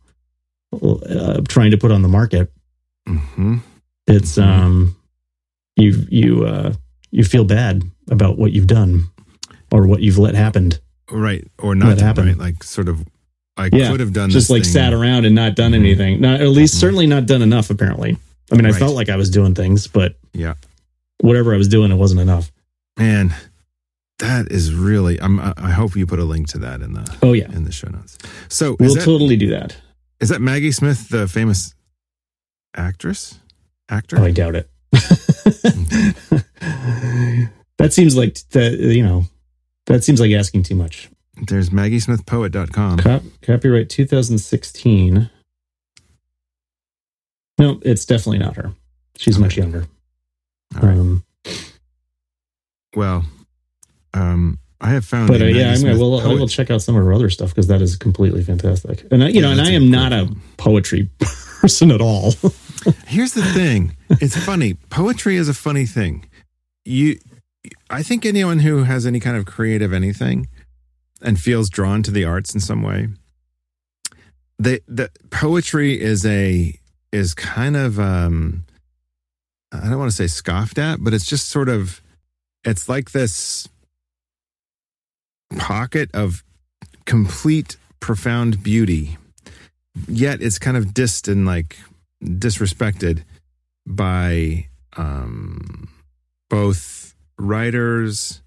[0.83, 2.51] uh, trying to put on the market.
[3.07, 3.59] hmm
[4.07, 4.43] It's Mhm.
[4.43, 4.97] um,
[5.77, 6.73] you you uh
[7.11, 9.05] you feel bad about what you've done
[9.71, 10.81] or what you've let happened.
[11.11, 12.01] right or not.
[12.01, 12.27] happen.
[12.27, 13.05] Right, like sort of.
[13.57, 14.73] I Yeah, could have done Just like thing.
[14.73, 15.77] sat around and not done Mhm.
[15.77, 16.21] anything.
[16.21, 16.79] Not at least Mhm.
[16.81, 17.71] certainly not done enough.
[17.71, 18.17] Apparently,
[18.51, 20.55] I mean, I felt like I was doing things, but Yeah,
[21.21, 22.51] whatever I was doing, it wasn't enough.
[22.99, 23.35] Man,
[24.19, 25.21] that is really.
[25.21, 25.41] I'm.
[25.41, 27.89] I hope you put a link to that in the Oh yeah, in the show
[27.89, 28.19] notes.
[28.49, 29.77] So we'll that, totally do that.
[30.21, 31.75] is that Maggie Smith, the famous
[32.77, 33.39] actress?
[33.89, 34.19] Actor?
[34.19, 34.71] Oh, I doubt it.
[37.79, 38.73] that seems like that.
[38.79, 39.25] You know,
[39.87, 41.11] that seems like asking too much.
[41.37, 42.99] There's MaggieSmithPoet.com.
[42.99, 45.31] Cop, copyright 2016.
[47.59, 48.73] No, it's definitely not her.
[49.17, 49.87] She's much younger.
[50.77, 50.97] All right.
[50.97, 51.25] Um,
[52.97, 53.25] Well,
[54.13, 55.29] um, I have found.
[55.29, 57.31] but uh, yeah, I'm gonna, Smith well, I will check out some of her other
[57.31, 59.05] stuff because that is completely fantastic.
[59.11, 61.09] And I, you Yeah, know, and I am not a poetry
[61.61, 62.33] person at all.
[63.07, 63.97] Here's the thing.
[64.11, 64.75] It's funny.
[64.91, 66.29] Poetry is a funny thing.
[66.85, 67.19] You
[67.89, 70.49] I think anyone who has any kind of creative anything
[71.23, 73.09] and feels drawn to the arts in some way,
[74.59, 76.79] the the poetry is a
[77.11, 78.65] is kind of um
[79.73, 82.03] I don't want to say scoffed at, but it's just sort of
[82.65, 83.69] it's like this
[85.59, 86.43] pocket of
[87.05, 89.17] complete profound beauty.
[90.09, 91.77] Yet it's kind of dissed and like
[92.23, 93.23] disrespected
[93.87, 95.89] by um,
[96.51, 98.43] both writers,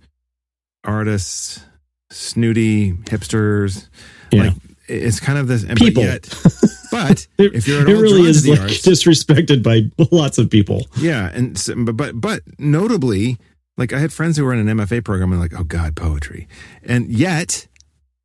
[0.84, 1.62] artists,
[2.10, 3.88] snooty hipsters.
[4.32, 4.44] Yeah.
[4.44, 4.54] Like
[4.88, 6.04] it's kind of this and People.
[6.04, 6.42] But, yet,
[6.92, 10.50] but It, if you're at it all really is like arts, disrespected by lots of
[10.50, 10.88] people.
[10.98, 13.38] yeah, and but but but notably,
[13.78, 16.48] like I had friends who were in an MFA program and like, oh God, poetry,
[16.84, 17.68] and yet,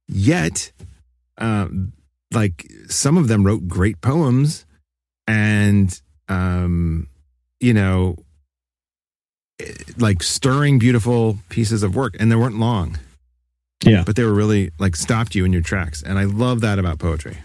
[0.09, 0.73] yet,
[1.39, 1.93] um,
[2.33, 4.65] like some of them wrote great poems,
[5.27, 7.09] and um,
[7.61, 8.17] you know,
[9.61, 12.99] eh, like stirring, beautiful pieces of work, and they weren't long.
[13.85, 14.05] Yeah.
[14.07, 16.99] but they were really like stopped you in your tracks, and I love that about
[16.99, 17.39] poetry.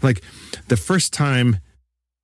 [0.00, 0.22] Like
[0.68, 1.58] the first time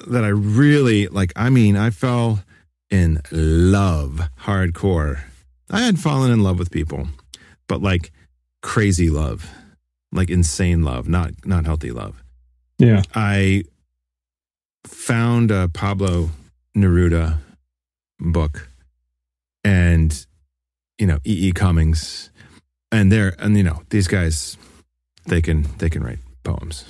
[0.07, 2.45] that I really like, I mean, I fell
[2.91, 5.21] in love hardcore.
[5.71, 7.09] I had fallen in love with people,
[7.69, 8.11] but like
[8.63, 9.49] crazy love,
[10.13, 12.23] like insane love, not not healthy love.
[12.79, 13.03] Yeah.
[13.15, 13.65] I
[14.87, 16.31] found a Pablo
[16.77, 17.39] Neruda
[18.21, 18.69] book
[19.65, 20.27] and
[20.99, 21.49] you know E.
[21.49, 21.53] E.
[21.53, 22.31] Cummings
[22.91, 24.57] and they're and you know these guys
[25.27, 26.85] they can they can write poems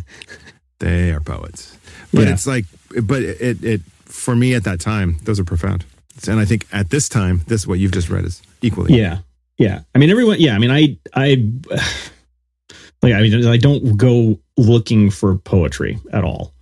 [0.80, 1.76] they are poets
[2.12, 2.32] but Yeah.
[2.34, 2.66] it's like
[3.02, 3.80] but it it
[4.20, 5.84] for me at that time those are profound
[6.28, 9.18] and I think at this time this what you've just read is equally Yeah.
[9.58, 9.82] Yeah.
[9.94, 10.54] I mean, everyone, yeah.
[10.54, 11.34] I mean, I, I,
[13.02, 16.52] like I mean I don't go looking for poetry at all,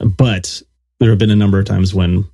[0.00, 0.62] but
[1.00, 2.24] there have been a number of times when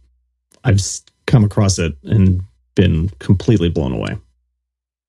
[0.64, 0.80] I've
[1.26, 2.42] come across it and
[2.74, 4.16] been completely blown away.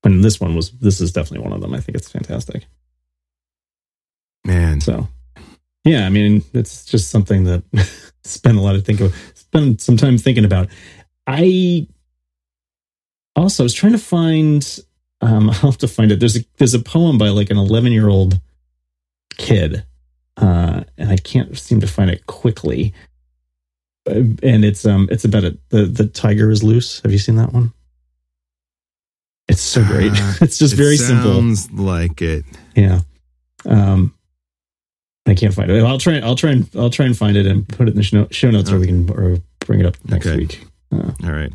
[0.04, 1.74] And this one was this is definitely one of them.
[1.74, 2.66] I think it's fantastic.
[4.46, 5.08] Man, So,
[5.84, 7.62] yeah, I mean, it's just something that
[8.24, 10.68] spend a lot of think of, spend some time thinking about.
[11.26, 11.86] I
[13.36, 14.80] also was trying to find.
[15.20, 16.20] Um, I'll have to find it.
[16.20, 18.40] There's a there's a poem by like an 11 year old
[19.36, 19.84] kid,
[20.36, 22.92] uh, and I can't seem to find it quickly.
[24.08, 25.58] Uh, And it's um it's about it.
[25.70, 27.00] The the tiger is loose.
[27.00, 27.72] Have you seen that one?
[29.48, 30.12] It's so great.
[30.12, 31.34] Uh, it's just very simple.
[31.34, 32.44] Sounds like it.
[32.74, 33.00] Yeah.
[33.66, 34.14] Um,
[35.26, 35.82] I can't find it.
[35.82, 36.18] I'll try.
[36.18, 38.50] I'll try and I'll try and find it and put it in the show, show
[38.50, 40.36] notes, or we can or bring it up next Okay.
[40.36, 40.64] week.
[40.92, 41.52] Uh, All right.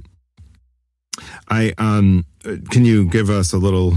[1.50, 2.26] I um
[2.72, 3.94] can you give us a little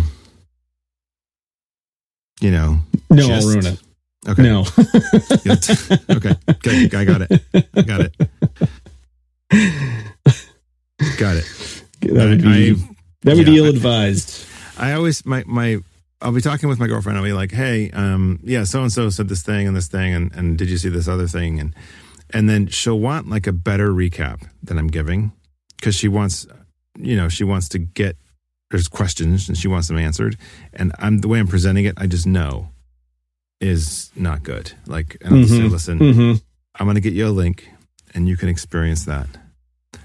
[2.41, 2.79] you know
[3.11, 3.81] no, Just- I'll ruin it.
[4.29, 4.65] okay No.
[5.57, 7.43] T- okay okay I got it
[7.75, 8.17] I got it
[11.19, 11.45] got it
[12.01, 12.73] That would I, be
[13.23, 14.47] that would be yeah, I- ill advised.
[14.79, 15.79] I always my my
[16.23, 19.11] I'll be talking with my girlfriend I'll be like hey um yeah so and so
[19.11, 21.75] said this thing and this thing and and did you see this other thing and
[22.31, 25.33] and then she'll want like a better recap than I'm giving
[25.77, 26.47] because she wants
[26.99, 28.17] you know she wants to get
[28.71, 30.37] there's questions and she wants them answered
[30.73, 32.69] and I'm the way I'm presenting it I just know
[33.61, 36.33] is not good like and I'll just say listen hmm
[36.81, 37.69] I'm going to get you a link
[38.15, 39.27] and you can experience that.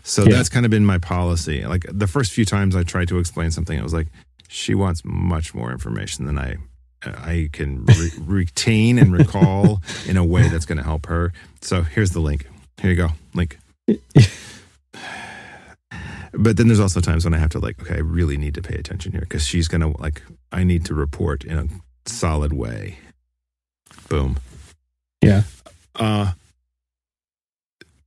[0.03, 0.35] So Yeah.
[0.35, 1.65] that's kind of been my policy.
[1.65, 4.07] Like the first few times I tried to explain something, it was like,
[4.47, 6.57] she wants much more information than I
[7.05, 11.31] I can re- retain and recall in a way that's going to help her.
[11.61, 12.47] So here's the link.
[12.81, 13.59] Here you go, link.
[16.33, 18.61] But then there's also times when I have to like, okay, I really need to
[18.61, 21.67] pay attention here because she's gonna like, I need to report in a
[22.07, 22.99] solid way.
[24.07, 24.37] Boom.
[25.21, 25.43] Yeah.
[25.95, 26.33] Uh,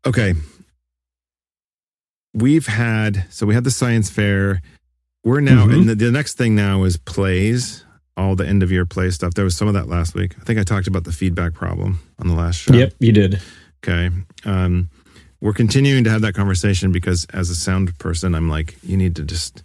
[0.07, 0.35] okay.
[2.33, 4.63] We've had so we had the science fair.
[5.25, 5.75] We're now Mhm.
[5.75, 7.85] and the, the next thing now is plays.
[8.17, 9.33] All the end of year play stuff.
[9.35, 10.35] There was some of that last week.
[10.41, 12.75] I think I talked about the feedback problem on the last show.
[12.75, 13.41] Yep, you did.
[13.83, 14.11] Okay.
[14.45, 14.91] Um,
[15.41, 19.17] we're continuing to have that conversation because as a sound person, I'm like, you need
[19.17, 19.63] to just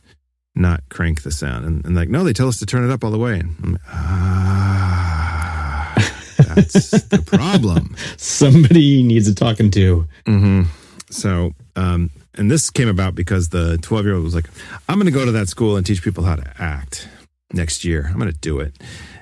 [0.55, 1.65] not crank the sound.
[1.65, 3.39] And, and like, no, they tell us to turn it up all the way.
[3.41, 5.93] And I'm like, ah,
[6.55, 7.93] that's the problem.
[8.15, 10.07] Somebody needs a talking to.
[10.25, 10.61] hmm
[11.09, 14.49] So, um, and this came about because the 12 year old was like,
[14.87, 17.07] I'm going to go to that school and teach people how to act
[17.53, 18.05] next year.
[18.07, 18.77] I'm going to do it.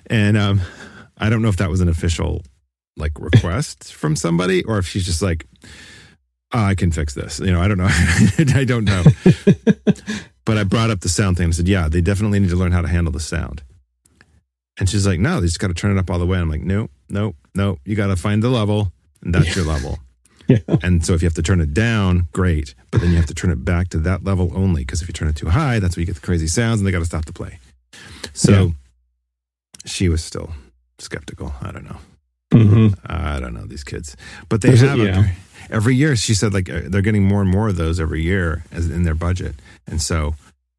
[0.08, 0.62] And um,
[1.18, 2.42] I don't know if that was an official
[2.98, 5.46] like request from somebody or if she's just like,
[6.54, 7.40] oh, I can fix this.
[7.40, 7.88] You know, I don't know.
[7.90, 9.04] I don't know.
[10.46, 12.72] But I brought up the sound thing and said, yeah, they definitely need to learn
[12.72, 13.64] how to handle the sound.
[14.80, 16.38] And she's like, no, they just got to turn it up all the way.
[16.38, 17.78] And I'm like, no, no, no.
[17.86, 20.00] You got to find the level, and that's your level.
[20.48, 20.60] Yeah.
[20.82, 22.76] And so if you have to turn it down, great.
[22.92, 25.14] But then you have to turn it back to that level only because if you
[25.14, 27.06] turn it too high, that's where you get the crazy sounds and they got to
[27.06, 27.60] stop the play.
[28.34, 28.68] So Yeah.
[29.86, 30.52] she was still
[31.00, 31.54] skeptical.
[31.62, 31.98] I don't know.
[32.54, 34.16] hmm I don't know these kids,
[34.50, 35.28] but they There's a- have yeah.
[35.70, 36.16] every year.
[36.16, 39.04] She said like uh, they're getting more and more of those every year as in
[39.04, 39.56] their budget,
[39.88, 40.36] and so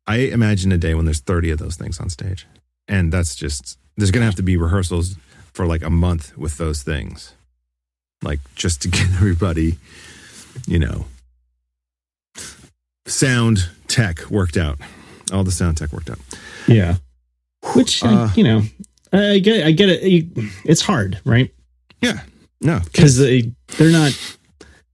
[0.07, 2.47] I imagine a day when there's 30 of those things on stage,
[2.87, 5.17] and that's just there's gonna have to be rehearsals
[5.53, 7.35] for like a month with those things,
[8.25, 9.79] like just to get everybody,
[10.67, 11.07] you know,
[13.07, 14.79] sound tech worked out,
[15.33, 16.19] all the sound tech worked out.
[16.67, 16.97] Yeah.
[17.75, 18.63] Which Uh, you know,
[19.13, 19.67] I get.
[19.67, 20.27] I get it.
[20.65, 21.53] It's hard, right?
[22.01, 22.21] Yeah.
[22.61, 24.13] No, Because they they're not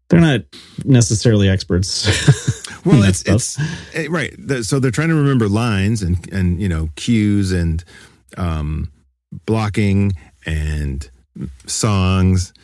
[0.08, 0.40] they're not
[0.84, 2.58] necessarily experts.
[2.82, 3.34] Well, it's stuff.
[3.34, 3.58] it's
[3.94, 4.34] eh, right.
[4.62, 7.84] So they're trying to remember lines and and you know cues and
[8.38, 8.90] um,
[9.44, 10.14] blocking
[10.46, 11.10] and
[11.66, 12.54] songs,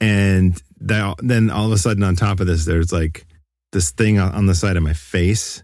[0.00, 3.26] and that, then all of a sudden on top of this, there's like
[3.72, 5.62] this thing on the side of my face,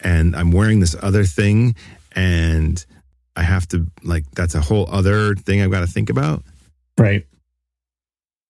[0.00, 1.74] and I'm wearing this other thing,
[2.12, 2.84] and
[3.36, 6.42] I have to like that's a whole other thing I've got to think about.
[6.98, 7.26] right.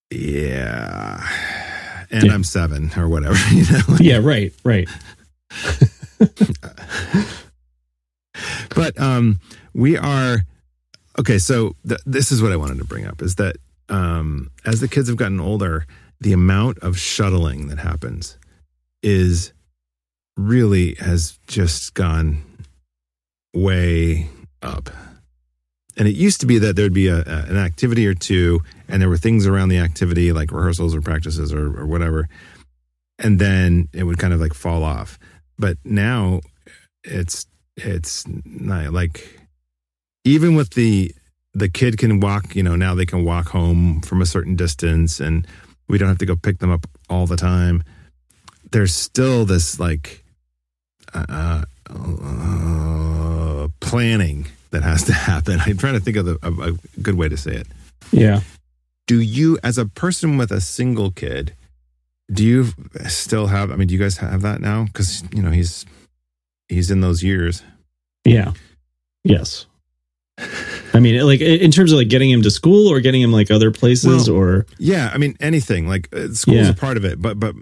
[0.09, 1.21] Yeah.
[2.09, 2.33] And Yeah.
[2.33, 3.81] I'm seven or whatever, you know.
[3.99, 4.19] Yeah.
[4.23, 4.53] Right.
[4.63, 4.87] Right.
[8.75, 9.39] but um
[9.73, 10.39] we are
[11.19, 13.55] okay so th- this is what i wanted to bring up is that
[13.89, 15.85] um as the kids have gotten older
[16.19, 18.37] the amount of shuttling that happens
[19.03, 19.53] is
[20.35, 22.43] really has just gone
[23.53, 24.29] way
[24.61, 24.89] up.
[25.95, 29.01] And it used to be that there'd be a, a- an activity or two and
[29.01, 32.27] there were things around the activity like rehearsals or practices or, or whatever
[33.19, 35.17] and then it would kind of like fall off.
[35.57, 36.41] But now
[37.03, 37.45] it's
[37.75, 39.39] it's not like
[40.23, 41.13] even with the
[41.53, 45.19] the kid can walk, you know, now they can walk home from a certain distance
[45.19, 45.47] and
[45.87, 47.83] we don't have to go pick them up all the time.
[48.71, 50.23] There's still this like
[51.13, 55.59] uh, uh, planning that has to happen.
[55.61, 57.67] I'm trying to think of, the, of a good way to say it.
[58.11, 58.41] Yeah.
[59.07, 61.53] Do you, as a person with a single kid,
[62.31, 62.67] do you
[63.07, 63.71] still have?
[63.71, 64.83] I mean, do you guys have that now?
[64.83, 65.85] Because you know he's
[66.67, 67.63] he's in those years.
[68.25, 68.51] Yeah.
[69.23, 69.65] Yes.
[70.97, 73.51] I mean, like in terms of like getting him to school or getting him like
[73.51, 76.69] other places Well, or Yeah, I mean anything like uh, school's Yeah.
[76.69, 77.53] a part of it, but but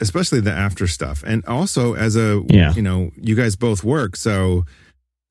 [0.00, 2.74] especially the after stuff, and also as a Yeah.
[2.74, 4.64] you know you guys both work, so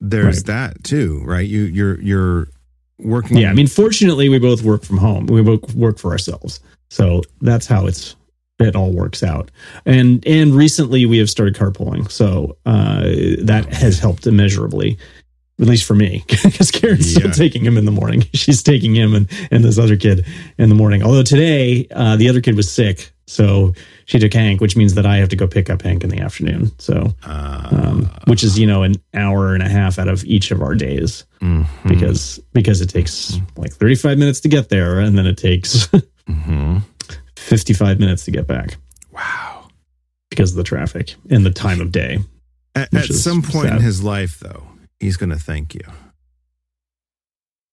[0.00, 0.46] there's Right.
[0.46, 1.48] that too, right?
[1.48, 2.48] You you're you're
[2.98, 3.36] working.
[3.38, 3.50] yeah.
[3.50, 5.26] I mean, fortunately, we both work from home.
[5.26, 8.16] We both work for ourselves, so that's how it's
[8.60, 9.50] it all works out.
[9.86, 13.02] And and recently we have started carpooling, so uh,
[13.42, 14.96] that has helped immeasurably.
[15.60, 18.22] At least for me, because Karen's still taking him in the morning.
[18.34, 20.26] She's taking him and, and this other kid
[20.58, 21.02] in the morning.
[21.04, 23.12] Although today, uh, the other kid was sick.
[23.26, 23.72] So
[24.04, 26.18] she took Hank, which means that I have to go pick up Hank in the
[26.18, 26.72] afternoon.
[26.78, 30.50] So uh, um, which is you know an hour and a half out of each
[30.50, 35.16] of our days mhm, because because it takes like 35 minutes to get there and
[35.16, 35.86] then it takes
[36.28, 36.82] mhm.
[37.36, 38.76] 55 minutes to get back
[39.12, 39.68] wow.
[40.30, 42.18] because of the traffic and the time of day
[42.74, 44.64] At, at some point in his life, though,
[45.04, 45.82] he's going to thank you,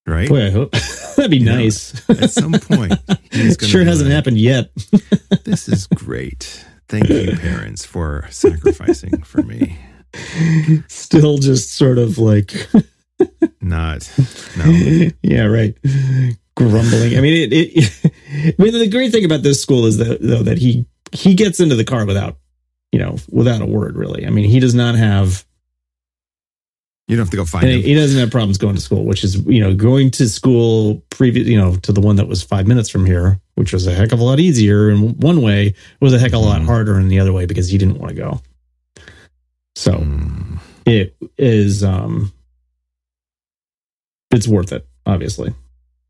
[0.05, 0.27] right?
[0.27, 0.71] boy i hope
[1.15, 2.93] that'd be You know, nice At some point,
[3.61, 4.69] sure hasn't like, happened yet
[5.45, 6.65] This is great.
[6.89, 9.77] Thank you, parents, for sacrificing for me.
[10.89, 12.51] still just sort of like
[13.61, 14.11] Not
[14.57, 15.09] no.
[15.23, 15.73] yeah right
[16.55, 20.19] grumbling i mean it, it i mean the great thing about this school is that
[20.21, 22.37] though that he he gets into the car without
[22.91, 25.45] you know without a word really i mean he does not have
[27.11, 27.81] You don't have to go find him.
[27.81, 31.45] he doesn't have problems going to school, which is, you know, going to school previous,
[31.45, 34.13] you know, to the one that was five minutes from here, which was a heck
[34.13, 36.65] of a lot easier in one way, was a heck of a lot Mhm.
[36.67, 38.41] harder in the other way because he didn't want to go.
[39.75, 42.31] So Mm, it is, um,
[44.31, 45.53] it's worth it, obviously.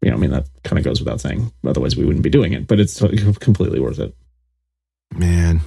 [0.03, 1.51] You know, I mean, that kind of goes without saying.
[1.65, 2.99] Otherwise, we wouldn't be doing it, but it's
[3.39, 4.15] completely worth it.
[5.15, 5.61] man.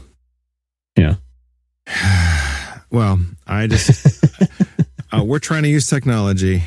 [0.97, 1.17] Yeah.
[2.91, 4.14] Well, I just
[5.21, 6.63] uh, we're trying to use technology.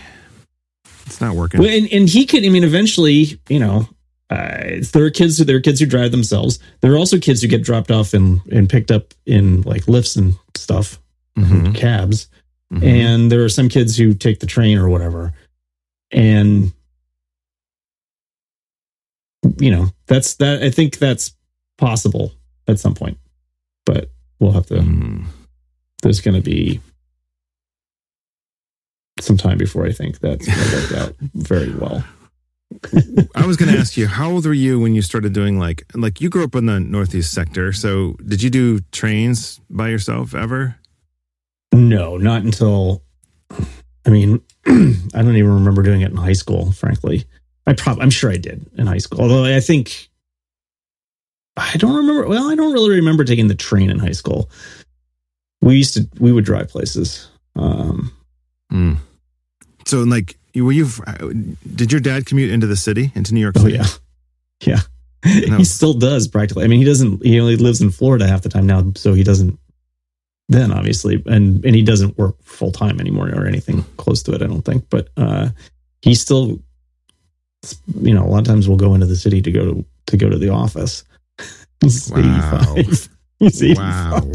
[1.06, 1.60] It's not working.
[1.62, 3.88] Well, and, and he could, I mean, eventually, you know,
[4.30, 6.60] uh, there are kids who there are kids who drive themselves.
[6.82, 10.16] There are also kids who get dropped off and and picked up in like lifts
[10.18, 11.00] and stuff,
[11.38, 12.28] Mhm, cabs.
[12.74, 12.84] mhm.
[12.84, 15.34] And there are some kids who take the train or whatever.
[16.12, 16.74] And
[19.60, 20.62] you know, that's that.
[20.64, 21.34] I think that's
[21.78, 22.34] possible
[22.68, 23.18] at some point,
[23.86, 24.76] but we'll have to.
[24.76, 25.26] Mm.
[26.02, 26.82] There's going to be
[29.22, 32.04] some time before I think that's going to work out very well.
[33.36, 35.86] I was going to ask you, how old were you when you started doing like
[35.96, 37.72] like you grew up in the northeast sector?
[37.72, 40.76] So did you do trains by yourself ever?
[41.74, 43.04] No, not until
[44.06, 47.26] I mean, I don't even remember doing it in high school, frankly.
[47.66, 49.22] I probably I'm sure I did in high school.
[49.22, 50.10] Although I think
[51.56, 54.50] I don't remember well, I don't really remember taking the train in high school.
[55.62, 57.30] We used to we would drive places.
[57.56, 58.12] Um
[58.72, 58.98] Mm.
[59.88, 60.88] So like, were you?
[61.76, 63.76] Did your dad commute into the city, into New York oh City?
[63.76, 63.86] yeah.
[64.66, 64.80] Yeah.
[65.48, 65.58] No.
[65.58, 66.64] he still does practically.
[66.64, 69.24] I mean, he doesn't he only lives in Florida half the time now, so he
[69.24, 69.60] doesn't
[70.50, 74.42] then obviously and and he doesn't work full time anymore or anything close to it,
[74.42, 74.90] I don't think.
[74.90, 75.50] But uh
[76.02, 76.60] he still
[78.02, 80.18] you know, a lot of times we'll go into the city to go to to
[80.18, 81.04] go to the office.
[81.82, 82.74] He's Wow.
[82.78, 83.10] 85.
[83.40, 83.86] He's 85.
[84.14, 84.32] Wow.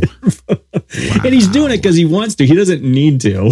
[1.24, 2.46] And he's doing it because he wants to.
[2.46, 3.50] He doesn't need to.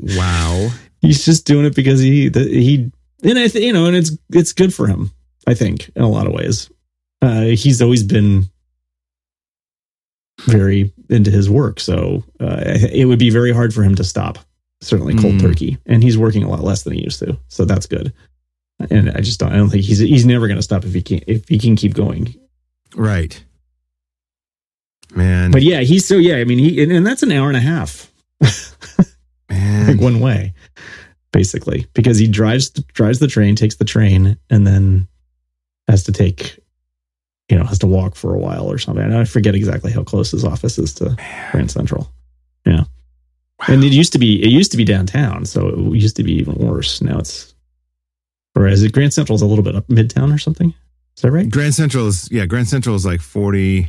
[0.00, 0.68] Wow.
[1.02, 2.90] He's just doing it because he the, he
[3.22, 5.10] and I th- you know, and it's it's good for him.
[5.46, 6.70] I think in a lot of ways.
[7.22, 8.44] Uh, he's always been
[10.42, 14.38] very into his work, so uh, it would be very hard for him to stop.
[14.82, 15.40] Certainly, cold Mm.
[15.40, 18.12] turkey, and he's working a lot less than he used to, so that's good.
[18.90, 19.52] And I just don't.
[19.52, 21.76] I don't think he's he's never going to stop if he can if he can
[21.76, 22.34] keep going.
[22.94, 23.42] Right.
[25.14, 25.50] Man.
[25.50, 26.36] But yeah, he's so yeah.
[26.36, 28.12] I mean, he and, and that's an hour and a half.
[29.48, 29.86] man.
[29.86, 30.52] like one way
[31.32, 35.06] basically because he drives drives the train takes the train and then
[35.88, 36.58] has to take
[37.48, 39.12] you know has to walk for a while or something.
[39.12, 41.16] I forget exactly how close his office is to
[41.52, 42.10] grand central.
[42.64, 42.84] Yeah.
[43.68, 46.32] And it used to be it used to be downtown so it used to be
[46.32, 47.00] even worse.
[47.00, 47.54] Now it's
[48.54, 50.74] whereas it grand central's a little bit up midtown or something?
[51.16, 51.48] Is that right?
[51.48, 52.44] Grand Central is yeah.
[52.44, 53.88] Grand Central is like forty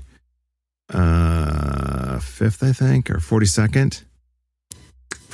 [0.94, 4.04] uh fifth, I think, or forty second.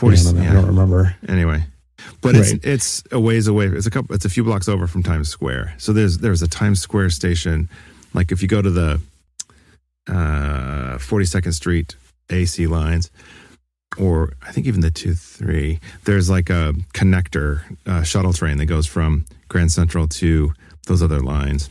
[0.03, 0.17] Forty.
[0.17, 1.65] Yeah, I, don't know, I don't remember Anyway,
[2.21, 2.65] but it's Right.
[2.65, 3.67] it's a ways away.
[3.67, 4.13] It's a couple.
[4.15, 5.75] It's a few blocks over from Times Square.
[5.77, 7.69] So there's there's a Times Square station.
[8.13, 8.99] Like if you go to the
[10.07, 11.95] uh, 42nd Street
[12.29, 13.09] AC lines,
[13.97, 15.79] or I think even the two three.
[16.05, 20.53] There's like a connector uh, shuttle train that goes from Grand Central to
[20.87, 21.69] those other lines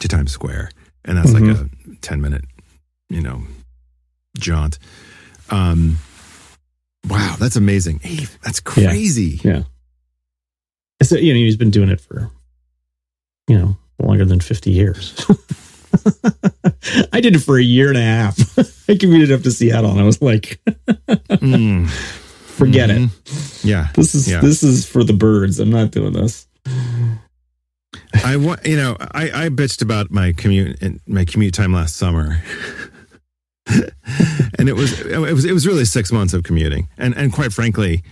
[0.00, 0.70] to Times Square,
[1.04, 1.68] and that's like a
[2.00, 2.44] 10 minute,
[3.10, 3.42] you know,
[4.38, 4.78] jaunt.
[5.50, 5.98] Um,
[7.12, 8.00] wow, that's amazing.
[8.02, 9.40] Hey, that's crazy.
[9.44, 9.62] Yeah.
[11.02, 12.30] So, you know, he's been doing it for,
[13.48, 15.14] you know, longer than 50 years.
[17.12, 18.58] I did it for a year and a half.
[18.88, 20.60] I commuted up to Seattle and I was like,
[21.28, 21.88] Mm,
[22.46, 22.98] forget it.
[23.00, 23.64] mhm.
[23.64, 23.88] Yeah.
[23.94, 24.40] This is Yeah.
[24.40, 25.58] this is for the birds.
[25.60, 26.46] I'm not doing this.
[28.24, 31.96] I want you know I, I bitched about my commute and my commute time last
[31.96, 32.42] summer,
[34.58, 37.52] and it was it was it was really six months of commuting, and and quite
[37.52, 38.02] frankly,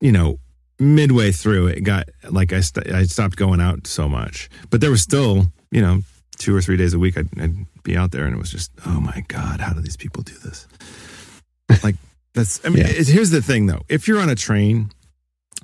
[0.00, 0.38] you know,
[0.78, 4.90] midway through it got like I st- I stopped going out so much, but there
[4.90, 6.02] was still you know
[6.38, 8.70] two or three days a week I'd, I'd be out there, and it was just
[8.86, 10.66] oh my god, how do these people do this?
[11.82, 11.96] Like
[12.34, 12.88] that's I mean Yeah.
[12.92, 14.90] it- here's the thing though, if you're on a train,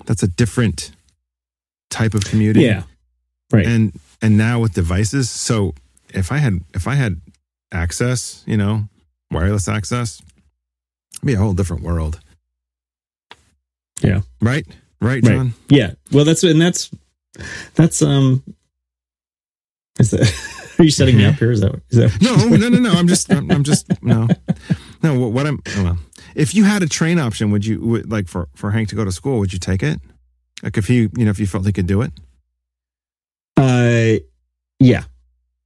[0.07, 0.91] that's a different
[1.91, 2.83] type of commuting Yeah.
[3.53, 3.67] Right.
[3.67, 3.93] and
[4.23, 5.75] and now with devices so
[6.15, 7.21] if i had if i had
[7.71, 8.89] access you know
[9.33, 10.21] wireless access
[11.15, 12.21] it'd be a whole different world
[14.03, 14.21] Yeah.
[14.41, 14.67] right
[15.01, 15.25] right Right.
[15.25, 15.93] john yeah.
[16.13, 16.91] Well, that's and that's
[17.75, 18.43] that's um.
[19.99, 20.75] Is that?
[20.79, 21.51] Are you setting me up here?
[21.51, 21.75] Is that?
[21.91, 22.21] Is that?
[22.23, 24.27] no no no no i'm just i'm, I'm just no
[25.03, 25.99] no what, what i'm oh, well
[26.35, 29.05] if you had a train option would you would, like for for hank to go
[29.05, 30.01] to school would you take it
[30.63, 32.13] like if you you know if you felt he could do it
[33.57, 34.19] Uh,
[34.81, 35.05] yeah,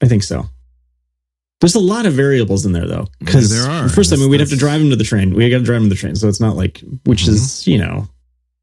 [0.03, 0.47] I think so.
[1.61, 3.89] There's a lot of variables in there though, because There are.
[3.89, 5.35] first, I mean, we'd have to drive him to the train.
[5.35, 7.79] We got to drive him to the train, so it's not like, which is you
[7.79, 8.09] know,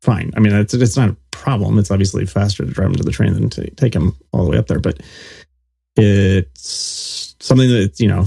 [0.02, 0.32] fine.
[0.38, 1.80] I mean, it's it's not a problem.
[1.80, 4.52] It's obviously faster to drive him to the train than to take him all the
[4.52, 5.02] way up there, but
[5.96, 8.26] it's something that you know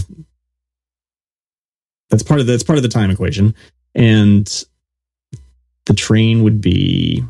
[2.10, 3.54] that's part of the, that's part of the time equation,
[3.94, 4.64] and
[5.84, 7.22] the train would be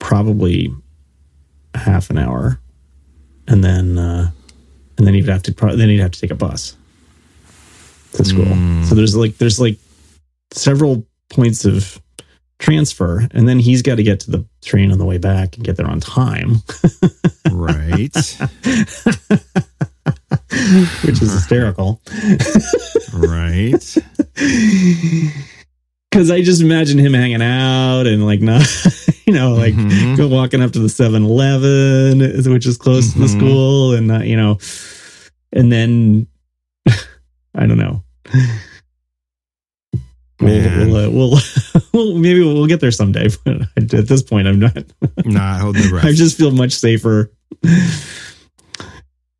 [0.00, 0.74] probably
[1.74, 2.58] half an hour,
[3.46, 4.30] and then uh,
[4.98, 6.76] and then you'd have to pro- then you'd have to take a bus
[8.12, 8.44] to school.
[8.44, 8.84] Mm.
[8.84, 9.78] So there's like there's like
[10.52, 12.00] several points of
[12.58, 15.64] transfer, and then he's got to get to the train on the way back and
[15.64, 16.56] get there on time,
[17.52, 18.14] right
[21.04, 22.00] which is hysterical.
[23.14, 23.96] right
[26.10, 28.62] Because I just imagine him hanging out and like not,
[29.26, 30.16] you know, like Mhm.
[30.16, 33.36] go walking up to the 7-Eleven, which is close to the Mhm.
[33.36, 34.58] school, and not, you know,
[35.52, 36.26] and then
[37.54, 38.02] I don't know.
[40.40, 40.90] Man.
[40.90, 41.38] We'll, we'll, uh, we'll,
[41.92, 43.28] we'll maybe we'll get there someday.
[43.44, 44.76] But at this point, I'm not.
[45.24, 47.30] not holding the breath I just feel much safer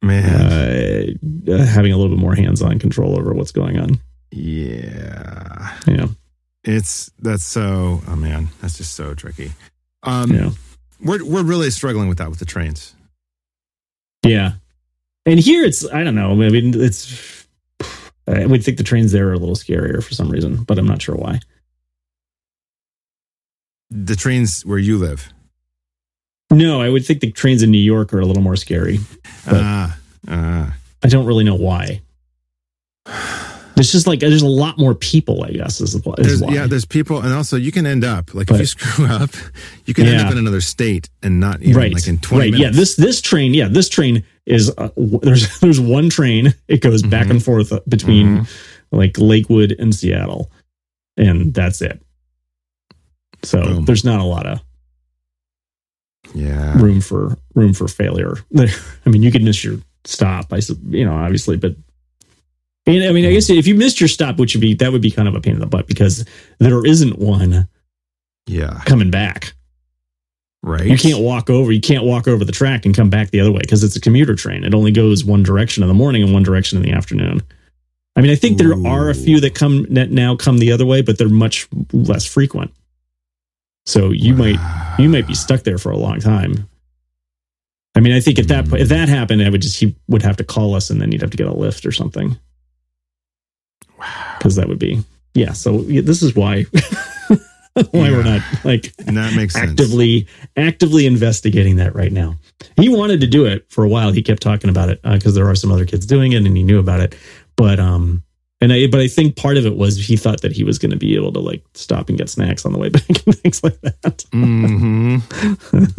[0.03, 3.99] man uh, having a little bit more hands-on control over what's going on.
[4.33, 5.75] Yeah.
[5.87, 6.07] Yeah,
[6.65, 9.53] It's that's so oh man, that's just so tricky.
[10.03, 10.51] Um yeah,
[11.01, 12.95] we're we're really struggling with that with the trains.
[14.25, 14.53] yeah.
[15.27, 16.33] And here, it's I don't know.
[16.33, 17.47] I mean, it's.
[18.27, 20.87] I would think the trains there are a little scarier for some reason, but I'm
[20.87, 21.41] not sure why.
[23.91, 25.33] The trains where you live.
[26.51, 28.99] No, I would think the trains in New York are a little more scary.
[29.47, 29.99] Ah.
[30.29, 30.75] ah.
[31.03, 32.01] I don't really know why.
[33.79, 36.53] There's just like there's a lot more people, I guess, is, is There's, why.
[36.53, 39.31] yeah, there's people, and also you can end up like But- if you screw up,
[39.87, 42.51] you can end up in another state and not even right, like in 20 right.
[42.53, 42.61] minutes.
[42.61, 46.55] Yeah, this this train, yeah, this train is uh, w- there's there's one train.
[46.67, 47.31] It goes back Mhm.
[47.31, 48.49] and forth uh, between Mhm.
[48.91, 50.51] like Lakewood and Seattle,
[51.17, 52.03] and that's it.
[53.45, 53.85] So Boom.
[53.85, 54.61] there's not a lot of
[56.35, 58.35] yeah, room for room for failure.
[58.59, 58.69] I
[59.09, 61.77] mean, you could miss your stop, I you know, obviously, but
[62.89, 65.03] and, I mean, I guess if you missed your stop, which would be that would
[65.03, 66.25] be kind of a pain in the butt because
[66.59, 67.69] there isn't one
[68.47, 69.53] yeah, coming back.
[70.63, 70.87] right.
[70.87, 71.71] You can't walk over.
[71.71, 74.01] You can't walk over the track and come back the other way because it's a
[74.01, 74.65] commuter train.
[74.65, 77.43] It only goes one direction in the morning and one direction in the afternoon.
[78.17, 80.87] I mean, I think there are a few that come that now come the other
[80.87, 82.73] way, but they're much less frequent.
[83.87, 84.59] So you might
[84.99, 86.69] you might be stuck there for a long time.
[87.95, 88.81] I mean, I think if that Mm.
[88.81, 91.21] if that happened, I would just he would have to call us, and then you'd
[91.21, 92.37] have to get a lift or something
[94.39, 95.03] because that would be
[95.35, 95.53] yeah.
[95.53, 96.65] So yeah, this is why
[97.91, 99.71] why we're not like And that makes sense.
[99.71, 100.27] actively
[100.57, 102.37] actively investigating that right now.
[102.77, 104.11] He wanted to do it for a while.
[104.11, 106.63] He kept talking about it because there are some other kids doing it, and he
[106.65, 107.15] knew about it.
[107.57, 108.23] But um,
[108.61, 110.91] And I, but I think part of it was he thought that he was going
[110.91, 113.63] to be able to like stop and get snacks on the way back and things
[113.63, 114.25] like that.
[114.33, 115.19] mm-hmm.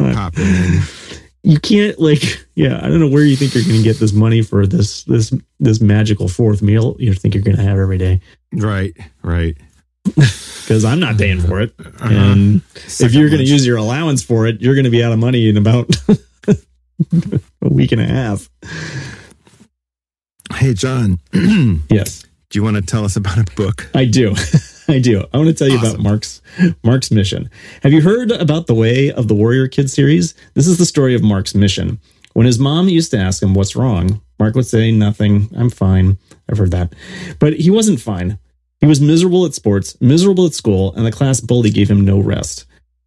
[0.14, 0.80] Popping in.
[1.42, 4.12] You can't like, yeah, I don't know where you think you're going to get this
[4.12, 7.98] money for this this this magical fourth meal you think you're going to have every
[7.98, 8.20] day
[8.52, 9.56] Right, right.
[10.04, 11.74] because I'm not paying for it.
[11.78, 12.08] Uh-huh.
[12.10, 13.50] And if you're going to lunch.
[13.50, 15.94] use your allowance for it, you're going to be out of money in about
[16.48, 18.48] a week and a half.
[20.54, 21.20] Hey, John,
[21.90, 23.88] yes do you want to tell us about a book?
[23.94, 24.34] I do.
[24.94, 25.24] I do.
[25.32, 26.42] I want to tell you about Marc's
[26.82, 27.48] Marc's mission.
[27.84, 30.34] Have you heard about the Way of the Warrior Kid series?
[30.54, 32.00] This is the story of Marc's mission.
[32.32, 35.48] When his mom used to ask him what's wrong, Marc would say nothing.
[35.56, 36.18] I'm fine.
[36.48, 36.94] I've heard that.
[37.38, 38.36] But he wasn't fine.
[38.80, 42.18] He was miserable at sports, miserable at school, and the class bully gave him no
[42.18, 42.64] rest.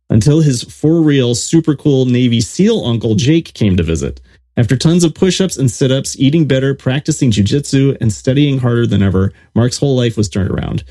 [0.09, 4.21] Until his for real super cool Navy SEAL uncle Jake came to visit.
[4.55, 8.87] After tons of push ups and sit ups, eating better, practicing jujitsu, and studying harder
[8.87, 10.85] than ever, Marc's whole life was turned around.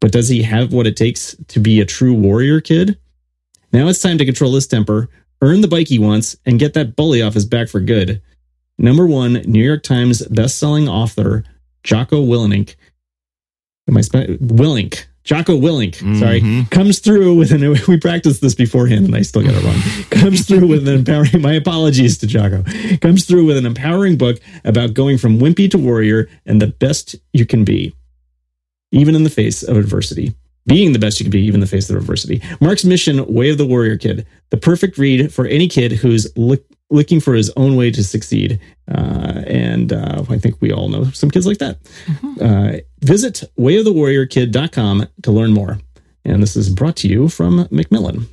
[0.00, 2.98] But does he have what it takes to be a true warrior kid?
[3.72, 5.08] Now it's time to control his temper,
[5.42, 8.20] earn the bike he wants, and get that bully off his back for good.
[8.78, 11.44] Number one, New York Times best-selling author
[11.84, 12.74] Jocko Willink.
[13.88, 15.04] Am I spe- Willink?
[15.24, 16.70] Jocko Willink, sorry, Mhm.
[16.70, 17.62] comes through with an.
[17.88, 19.80] We practiced this beforehand, and I still got it wrong.
[20.10, 21.40] comes through with an empowering.
[21.40, 22.62] My apologies to Jocko.
[23.00, 27.16] Comes through with an empowering book about going from wimpy to warrior and the best
[27.32, 27.94] you can be
[28.94, 30.34] even in the face of adversity.
[30.66, 32.40] Being the best you can be, even in the face of adversity.
[32.58, 36.64] Marc's mission, Way of the Warrior Kid, the perfect read for any kid who's look,
[36.88, 38.58] looking for his own way to succeed.
[38.90, 41.76] Uh, and uh, I think we all know some kids like that.
[42.40, 45.78] Uh, visit wayofthewarriorkid.com to learn more.
[46.24, 48.26] And this is brought to you from Macmillan.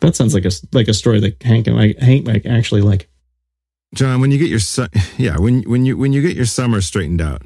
[0.00, 3.08] That sounds like a like a story that Hank and I, Hank might actually like.
[3.94, 6.82] John, when you get your su- yeah, when when you when you get your summer
[6.82, 7.42] straightened out,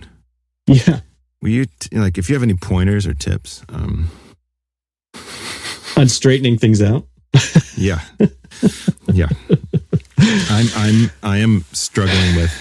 [0.66, 1.00] Yeah,
[1.42, 3.62] will you t- like if you have any pointers or tips?
[3.68, 4.08] Um,
[5.96, 7.06] on straightening things out.
[7.76, 8.00] yeah,
[9.12, 9.28] yeah.
[10.18, 12.52] I'm I'm I am struggling with.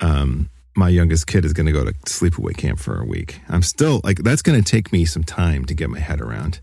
[0.00, 3.40] Um, my youngest kid is going to go to sleepaway camp for a week.
[3.48, 6.60] I'm still like that's going to take me some time to get my head around.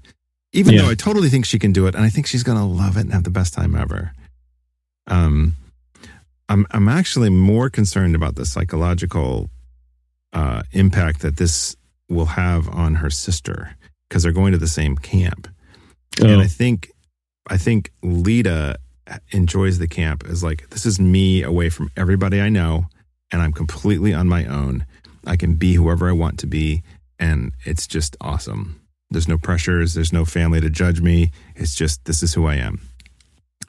[0.54, 0.82] Even Yeah.
[0.82, 2.98] though I totally think she can do it, and I think she's going to love
[2.98, 4.12] it and have the best time ever.
[5.08, 5.56] Um,
[6.50, 9.50] I'm I'm actually more concerned about the psychological
[10.34, 11.76] uh, impact that this
[12.10, 13.76] will have on her sister
[14.08, 15.48] because they're going to the same camp,
[16.22, 16.92] Oh, and I think
[17.50, 18.78] I think Lita
[19.32, 22.86] enjoys the camp as like this is me away from everybody I know,
[23.32, 24.86] and I'm completely on my own.
[25.26, 26.84] I can be whoever I want to be,
[27.20, 28.82] and it's just awesome.
[29.10, 29.94] There's no pressures.
[29.94, 31.32] There's no family to judge me.
[31.56, 32.82] It's just this is who I am,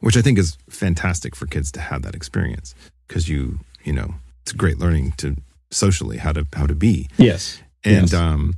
[0.00, 2.74] which I think is fantastic for kids to have that experience
[3.06, 5.36] because you you know it's great learning to
[5.72, 7.60] socially how to how to be yes.
[7.84, 8.14] and Yes.
[8.14, 8.54] um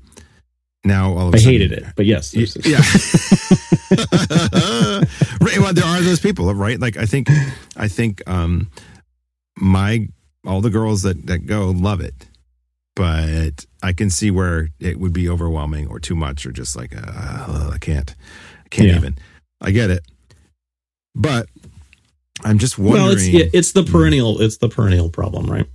[0.85, 2.35] now all of a I sudden, hated it, but yes.
[2.35, 2.79] Y- yeah
[5.41, 7.29] right well there are those people right like i think
[7.77, 8.69] i think um
[9.57, 10.09] my
[10.47, 12.27] all the girls that that go love it
[12.97, 16.95] but i can see where it would be overwhelming or too much or just like
[16.97, 18.15] uh, i can't
[18.65, 18.97] i can't Yeah.
[18.97, 19.17] even
[19.61, 20.05] i get it
[21.15, 21.49] but
[22.45, 25.67] i'm just wondering well, it's it's the perennial it's the perennial problem, right?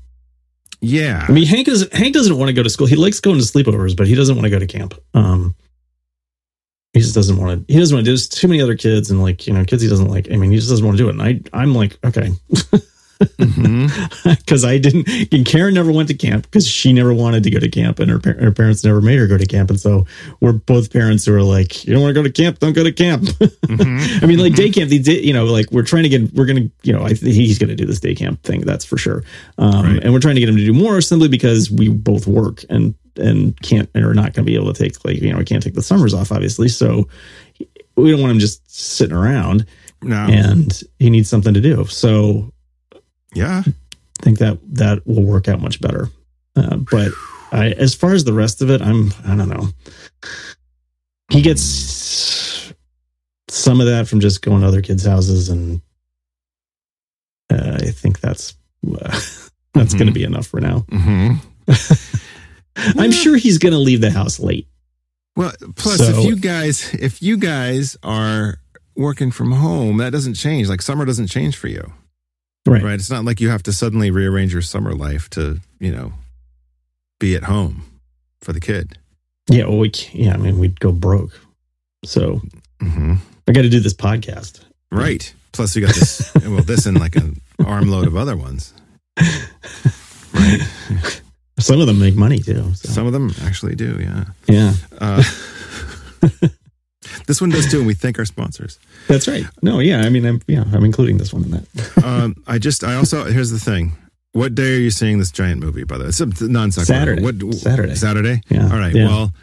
[0.81, 2.87] Yeah I mean, Hank is Hank doesn't want to go to school.
[2.87, 4.93] He likes going to sleepovers, but he doesn't want to go to camp.
[5.13, 5.55] Um,
[6.93, 7.73] he just doesn't want to.
[7.73, 8.11] He doesn't want to.
[8.11, 10.31] There's too many other kids, and like you know, kids he doesn't like.
[10.31, 11.11] I mean, he just doesn't want to do it.
[11.11, 12.31] And I, I'm like, okay,
[14.23, 15.07] Because I didn't.
[15.33, 18.09] And Karen never went to camp because she never wanted to go to camp, and
[18.09, 19.69] her par- her parents never made her go to camp.
[19.69, 20.05] And so
[20.39, 22.83] we're both parents who are like, you don't want to go to camp, don't go
[22.83, 23.23] to camp.
[23.69, 24.23] Mhm.
[24.23, 26.45] I mean, like day camp, they did, you know, like we're trying to get, we're
[26.47, 28.61] going to, you know, I he's going to do this day camp thing.
[28.61, 29.23] That's for sure.
[29.59, 30.03] Um, Right.
[30.03, 32.95] and we're trying to get him to do more simply because we both work and,
[33.15, 35.45] and can't, and are not going to be able to take like, you know, we
[35.45, 36.67] can't take the summers off, obviously.
[36.67, 37.07] So
[37.95, 39.65] we don't want him just sitting around
[40.01, 41.85] no and he needs something to do.
[41.85, 42.51] So
[43.33, 46.09] yeah I think that that will work out much better.
[46.55, 47.11] Uh, but
[47.51, 49.69] I, as far as the rest of it, I'm, I don't know.
[51.31, 52.73] He gets
[53.47, 55.79] some of that from just going to other kids' houses, and
[57.49, 58.55] uh, I think that's
[58.85, 59.21] uh,
[59.73, 60.79] that's going to be enough for now.
[60.89, 61.33] hmm
[62.97, 64.67] I'm sure he's going to leave the house late.
[65.35, 68.57] Well, plus So- if you guys if you guys are
[68.95, 70.67] working from home, that doesn't change.
[70.67, 71.93] Like summer doesn't change for you,
[72.69, 72.83] Right.
[72.83, 72.93] right?
[72.93, 76.13] It's not like you have to suddenly rearrange your summer life to, you know,
[77.19, 77.83] be at home
[78.41, 78.97] for the kid.
[79.49, 79.65] Yeah.
[79.65, 80.33] Well, we yeah.
[80.33, 81.39] I mean, we'd go broke.
[82.05, 82.41] So
[82.81, 83.15] hmm
[83.47, 84.61] I got to do this podcast.
[84.91, 85.33] Right.
[85.51, 88.73] Plus you got this well, this and like an armload of other ones.
[90.33, 90.61] Right.
[91.59, 92.73] Some of them make money too.
[92.75, 92.89] so.
[92.89, 93.97] Some of them actually do.
[93.99, 94.25] Yeah.
[94.47, 95.23] Yeah, Uh,
[97.29, 98.79] this one does too, and we thank our sponsors.
[99.07, 99.45] that's right.
[99.61, 100.01] No, yeah.
[100.01, 101.65] I mean, I'm yeah, I'm including this one in that.
[102.03, 103.91] Um, I just, I also, here's the thing.
[104.31, 105.83] What day are you seeing this giant movie?
[105.83, 107.21] By the way, it's a non Saturday.
[107.21, 107.93] What Saturday.
[107.93, 108.41] Saturday.
[108.49, 108.63] Yeah.
[108.63, 108.95] All right.
[108.95, 109.07] Yeah.
[109.07, 109.33] Well,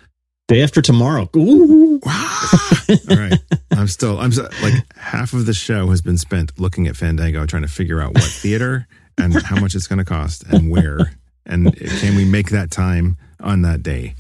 [0.48, 1.28] Day after tomorrow.
[1.36, 2.00] Ooh.
[2.04, 3.38] all right.
[3.72, 7.46] I'm still, I'm so, like half of the show has been spent looking at Fandango,
[7.46, 8.86] trying to figure out what theater
[9.18, 11.12] and how much it's going to cost and where,
[11.46, 14.14] and can we make that time on that day?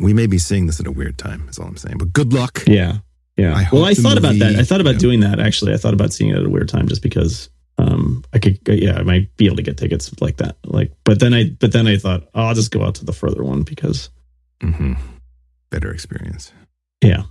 [0.00, 1.48] We may be seeing this at a weird time.
[1.48, 1.98] Is all I'm saying.
[1.98, 2.62] But good luck.
[2.66, 2.98] Yeah.
[3.36, 3.54] Yeah.
[3.56, 4.56] I well, I thought about that.
[4.56, 4.98] I thought about yeah.
[5.00, 5.72] doing that actually.
[5.72, 8.96] I thought about seeing it at a weird time just because um I could yeah,
[8.96, 10.56] I might be able to get tickets like that.
[10.64, 13.12] Like but then I but then I thought, oh, I'll just go out to the
[13.12, 14.10] further one because
[14.60, 14.94] hmm
[15.70, 16.52] Better experience.
[17.02, 17.24] yeah.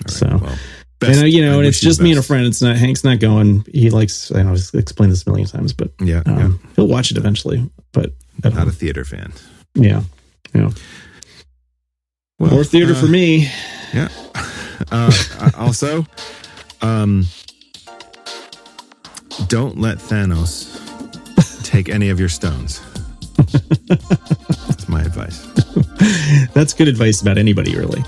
[0.00, 0.10] Right.
[0.10, 0.58] So- well,
[1.02, 2.46] and uh, you know, I and it's just me and a friend.
[2.46, 3.66] It's not Hank's not going.
[3.70, 6.44] He likes I know I've explained this a million times, but Yeah, yeah.
[6.44, 7.68] um, he'll watch it eventually.
[7.92, 8.12] But
[8.42, 9.32] Not a theater fan.
[9.74, 10.02] yeah.
[10.54, 10.70] Yeah.
[12.38, 13.50] Well, More theater uh, for me.
[13.92, 14.08] Yeah.
[14.90, 16.04] Uh, also,
[16.82, 17.24] um,
[19.46, 20.68] don't let Thanos
[21.64, 22.80] take any of your stones.
[23.36, 25.46] That's my advice.
[26.54, 28.02] That's good advice about anybody, really.